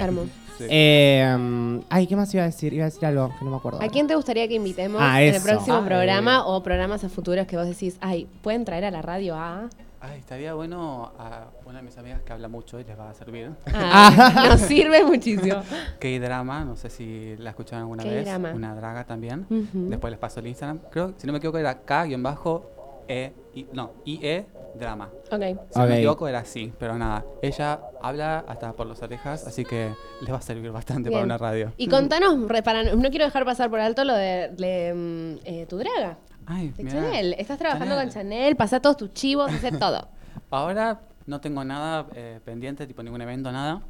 [0.57, 0.65] Sí.
[0.69, 2.71] Eh, mm, ay, ¿qué más iba a decir?
[2.73, 3.81] Iba a decir algo que no me acuerdo.
[3.81, 5.45] ¿A quién te gustaría que invitemos Ah, en el eso.
[5.45, 6.43] próximo Ah, programa eh.
[6.45, 9.67] o programas a futuros que vos decís, ay, pueden traer a la radio a.
[10.05, 13.13] Ay, estaría bueno a una de mis amigas que habla mucho y les va a
[13.13, 13.51] servir.
[13.73, 15.61] Ah, nos sirve muchísimo.
[15.97, 18.27] K-Drama, no sé si la escucharon alguna vez.
[18.53, 19.45] Una draga también.
[19.89, 20.79] Después les paso el Instagram.
[20.91, 24.45] Creo, si no me equivoco, era K-E, I- no, IE
[24.75, 25.09] Drama.
[25.31, 25.41] Ok.
[25.71, 27.23] Si no me equivoco, era así, pero nada.
[27.41, 29.91] Ella habla hasta por las orejas, así que
[30.21, 31.71] les va a servir bastante para una radio.
[31.77, 35.65] Y contanos, re- para- no quiero dejar pasar por alto lo de, de, mm, eh,
[35.69, 37.01] tu draga, Ay, de mirá.
[37.01, 37.35] Chanel.
[37.37, 38.05] Estás trabajando Chanel.
[38.07, 40.07] con Chanel, pasá todos tus chivos, hace todo.
[40.49, 43.81] Ahora no tengo nada eh, pendiente, tipo ningún evento, nada.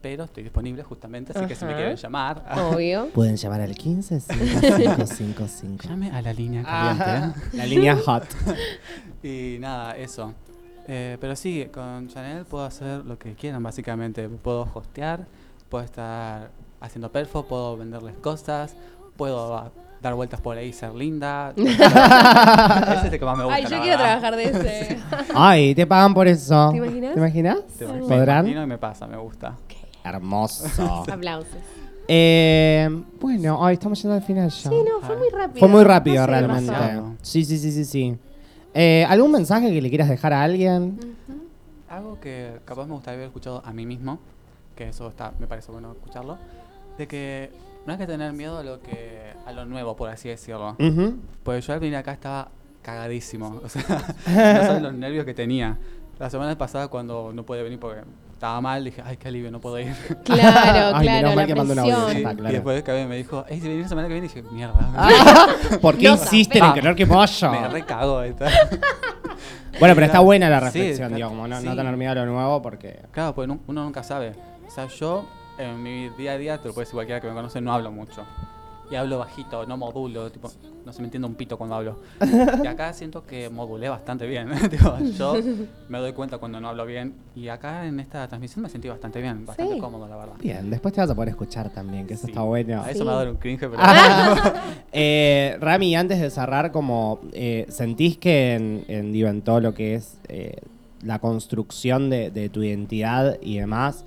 [0.00, 3.08] Pero estoy disponible justamente, así que si me quieren llamar, Obvio.
[3.14, 5.88] Pueden llamar al 15 5555.
[5.88, 7.04] llame a la línea caliente.
[7.04, 8.22] Ah, la línea hot.
[9.24, 10.34] Y nada, eso.
[10.86, 14.28] Eh, pero sí, con Chanel puedo hacer lo que quieran, básicamente.
[14.28, 15.26] Puedo hostear,
[15.68, 16.50] puedo estar
[16.80, 18.76] haciendo perfo, puedo venderles cosas,
[19.16, 21.52] puedo dar vueltas por ahí ser linda.
[21.56, 23.56] ese es el que más me gusta.
[23.56, 24.20] Ay, yo la quiero verdad.
[24.20, 24.98] trabajar de ese.
[25.34, 26.70] Ay, te pagan por eso.
[26.70, 27.14] ¿Te imaginas?
[27.14, 27.58] ¿Te imaginas?
[27.78, 28.38] Te- Me ¿Podrán?
[28.46, 29.56] imagino y me pasa, me gusta.
[30.04, 31.04] Hermoso.
[31.12, 31.52] Aplausos.
[32.10, 32.88] Eh,
[33.20, 34.70] bueno, ay, estamos yendo al final ya.
[34.70, 35.58] Sí, no, fue muy rápido.
[35.58, 37.16] Fue muy rápido No sé, realmente.
[37.22, 38.16] Sí, sí, sí, sí, sí.
[38.72, 40.98] Eh, ¿Algún mensaje que le quieras dejar a alguien?
[41.90, 44.18] Algo que capaz me gustaría haber escuchado a mí mismo,
[44.76, 46.38] que eso está, me parece bueno escucharlo,
[46.96, 47.50] de que
[47.88, 50.76] no hay que tener miedo a lo que a lo nuevo, por así decirlo.
[50.78, 51.16] Ujú.
[51.42, 52.48] Pues yo al venir acá estaba
[52.82, 53.60] cagadísimo.
[53.64, 53.82] O sea,
[54.26, 55.76] no saben los nervios que tenía.
[56.18, 58.00] La semana pasada cuando no pude venir porque
[58.32, 59.94] estaba mal, dije, ay, qué alivio, no puedo ir.
[60.24, 62.12] Claro, Ay, claro, la que mandó un audio, presión.
[62.12, 62.52] ya está, Y claro.
[62.52, 64.74] después que me dijo, hey, si venís la semana que viene, dije, mierda.
[65.80, 67.50] ¿Por qué No insisten en querer que vaya?
[67.50, 68.24] me recago.
[68.26, 68.32] y.
[69.78, 71.16] Bueno, pero está buena la Sí, reflexión, claro.
[71.16, 71.76] digo, como no, no Sí.
[71.76, 73.00] tener miedo a lo nuevo porque...
[73.12, 74.34] Claro, pues nu- uno nunca sabe.
[74.66, 75.24] O sea, yo
[75.58, 77.90] en mi día a día, te lo puede decir cualquiera que me conoce, no hablo
[77.90, 78.24] mucho.
[78.90, 80.50] Y hablo bajito, no modulo, tipo,
[80.86, 81.98] no se me entiende un pito cuando hablo.
[82.64, 84.48] Y acá siento que modulé bastante bien.
[84.70, 85.34] Tipo, yo
[85.90, 87.14] me doy cuenta cuando no hablo bien.
[87.36, 89.80] Y acá en esta transmisión me sentí bastante bien, bastante Sí.
[89.80, 90.36] cómodo, la verdad.
[90.40, 92.30] Bien, después te vas a poder escuchar también, que eso Sí.
[92.32, 92.82] está bueno.
[92.82, 93.04] A eso Sí.
[93.04, 93.76] me va a dar un cringe, pero.
[94.92, 99.74] Eh, Rami, antes de cerrar, como eh, sentís que en, en, digo, en todo lo
[99.74, 100.56] que es eh,
[101.02, 104.06] la construcción de, de tu identidad y demás,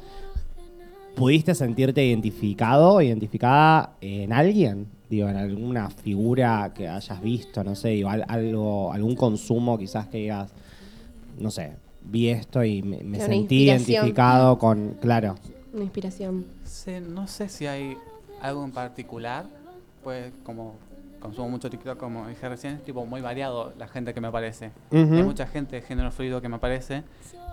[1.16, 4.88] ¿pudiste sentirte identificado, identificada en alguien?
[5.10, 10.08] Digo, en alguna figura que hayas visto, no sé, digo, al- algo, algún consumo quizás
[10.08, 10.52] que digas,
[11.38, 15.36] no sé, vi esto y me, sentí identificado con, claro.
[15.74, 16.46] Una inspiración.
[16.64, 17.98] Sí, no sé si hay
[18.42, 19.46] algo en particular,
[20.04, 20.76] pues como
[21.20, 24.72] consumo mucho TikTok, como dije recién, es tipo muy variado la gente que me aparece.
[24.92, 27.04] Hay mucha gente de género fluido que me aparece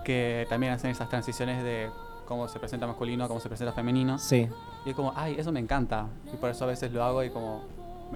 [0.05, 1.87] que también hacen esas transiciones de
[2.29, 4.19] cómo se presenta masculino, cómo se presenta femenino.
[4.19, 4.47] Sí.
[4.85, 6.05] Y es como, ay, eso me encanta.
[6.31, 7.63] Y por eso a veces lo hago y como,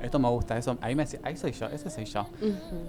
[0.02, 2.28] esto me gusta, eso, ahí, me, ahí soy yo, ese soy yo.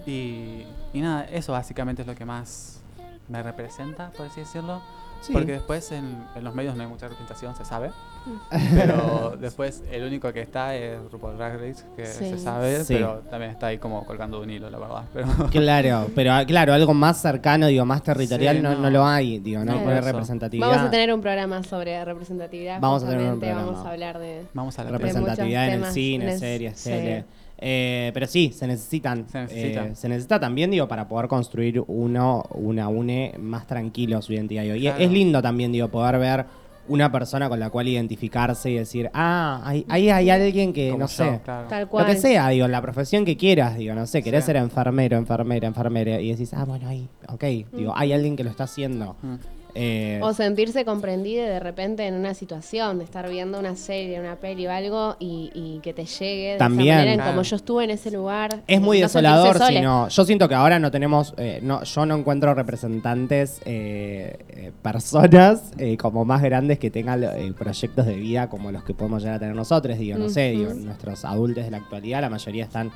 [0.07, 2.84] Y, y nada, eso básicamente es lo que más
[3.29, 4.81] me representa, por así decirlo.
[5.20, 5.33] Sí.
[5.33, 7.91] Porque después en, en los medios no hay mucha representación, se sabe.
[8.75, 12.31] Pero después el único que está es RuPaul Drag Race, que Sí.
[12.31, 12.95] se sabe, Sí.
[12.95, 15.05] pero también está ahí como colgando un hilo, la verdad.
[15.14, 18.81] Pero Claro, pero ah, claro, algo más cercano, digo, más territorial Sí, no, no.
[18.81, 20.01] no lo hay, digo, no hay Claro.
[20.07, 20.68] representatividad.
[20.68, 22.81] Vamos a tener un programa sobre representatividad.
[22.81, 23.64] Vamos a tener un programa.
[23.64, 24.47] Vamos a hablar de.
[24.53, 26.91] vamos a representatividad en el cine, en series, sí.
[26.91, 27.25] tele.
[27.67, 29.27] Eh, pero sí, se necesitan.
[29.31, 29.87] Se necesita.
[29.87, 34.65] eh, se necesita también, digo, para poder construir uno, una UNE más tranquilo su identidad.
[34.65, 34.99] Y Claro.
[34.99, 36.45] es lindo también, digo, poder ver
[36.89, 41.05] una persona con la cual identificarse y decir, ah, ahí ahí hay, alguien que, Como
[41.05, 41.69] no yo, sé, claro.
[41.69, 42.07] Tal cual.
[42.07, 44.49] lo que sea, digo, la profesión que quieras, digo, no sé, querés Sí.
[44.49, 48.51] ser enfermero, enfermera, enfermera, y decís, ah, bueno, ahí, ok, digo, hay alguien que lo
[48.51, 49.17] está haciendo.
[49.23, 49.35] Mm.
[49.77, 54.37] Eh, O sentirse comprendido de repente en una situación, de estar viendo una serie, una
[54.37, 56.95] peli o algo y, y que te llegue de También.
[56.99, 58.62] esa manera, como yo estuve en ese lugar.
[58.66, 59.77] Es muy no desolador, sole.
[59.79, 60.09] si no.
[60.09, 65.97] Yo siento que ahora no tenemos, eh, no, yo no encuentro representantes, eh, personas eh,
[65.97, 69.39] como más grandes que tengan eh, proyectos de vida como los que podemos llegar a
[69.41, 69.99] tener nosotros.
[69.99, 72.93] Digo, no sé, digo, nuestros adultos de la actualidad, la mayoría están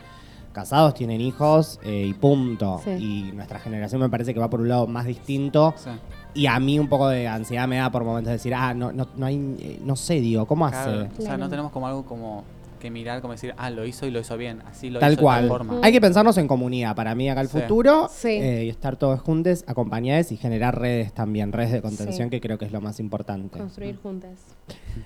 [0.52, 2.80] casados, tienen hijos eh, y punto.
[2.84, 2.90] Sí.
[2.90, 5.74] Y nuestra generación me parece que va por un lado más distinto.
[5.76, 5.90] Sí.
[6.34, 8.92] Y a mí un poco de ansiedad me da por momentos de decir, ah, no,
[8.92, 11.18] no, no hay, eh, no sé, digo, ¿cómo Claro, hace?
[11.18, 12.44] O sea, no tenemos como algo como
[12.78, 15.22] que mirar, como decir, ah, lo hizo y lo hizo bien, así lo Tal hizo
[15.22, 15.42] cual.
[15.42, 15.80] de tal forma.
[15.82, 17.58] Hay que pensarnos en comunidad para mí acá al Sí.
[17.58, 18.28] futuro Sí.
[18.28, 22.30] eh, y estar todos juntos, acompañados y generar redes también, redes de contención Sí.
[22.30, 23.58] que creo que es lo más importante.
[23.58, 24.38] Construir juntas.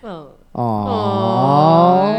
[0.02, 0.32] Oh.
[0.52, 2.14] Oh.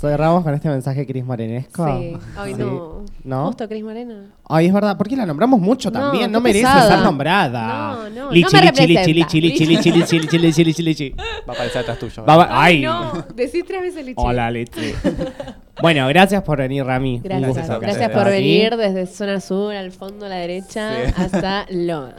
[0.00, 1.84] Cerramos con este mensaje Cris Morenesco.
[1.98, 2.60] Sí, ay Sí.
[2.60, 3.04] no.
[3.22, 3.46] ¿No?
[3.48, 4.30] Justo Cris Morena.
[4.48, 6.88] Ay, es verdad, porque la nombramos mucho No, también, no, qué merece pesada.
[6.96, 7.92] ser nombrada.
[7.92, 9.04] No, no, Li, no me chili, representa.
[9.04, 11.14] chili, chili, chili, chili, chili, chili, chili, chili, chili.
[11.18, 12.24] Va a aparecer atrás tuyo.
[12.24, 13.12] Va- va- Ay, Ay, no.
[13.34, 14.14] Decís tres veces Lichi.
[14.16, 14.94] Hola, Lichi.
[15.82, 17.20] bueno, gracias por venir, Rami.
[17.22, 21.12] Gracias, gracias por venir desde zona sur al fondo a la derecha Sí.
[21.14, 22.14] hasta Lomas.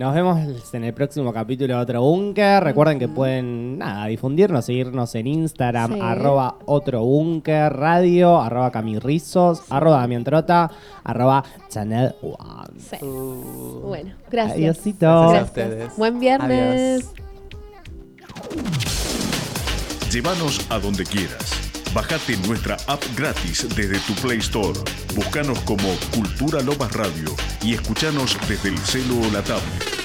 [0.00, 0.38] Nos vemos
[0.72, 2.64] en el próximo capítulo de Otro Búnker.
[2.64, 6.00] Recuerden que pueden, nada, difundirnos, seguirnos en Instagram, Sí.
[6.02, 10.70] arroba Otro Búnker Radio, arroba Camirrizos, arroba Damián Trota,
[11.04, 12.80] arroba Channel One.
[12.80, 12.96] Sí.
[13.04, 14.56] Uh, Bueno, gracias.
[14.56, 15.06] Adiósito.
[15.06, 15.96] Gracias a ustedes.
[15.98, 17.04] Buen viernes.
[17.04, 17.14] Adiós.
[20.10, 21.69] Llévanos a donde quieras.
[21.92, 24.78] Bajate nuestra app gratis desde tu Play Store.
[25.16, 30.00] Búscanos como Cultura Lomas Radio y escuchanos desde el celo o la tablet.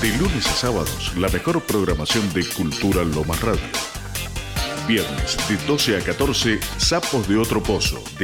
[0.00, 3.60] De lunes a sábados, la mejor programación de Cultura Lomas Radio.
[4.88, 8.02] Viernes de 12 a 14, Sapos de Otro Pozo,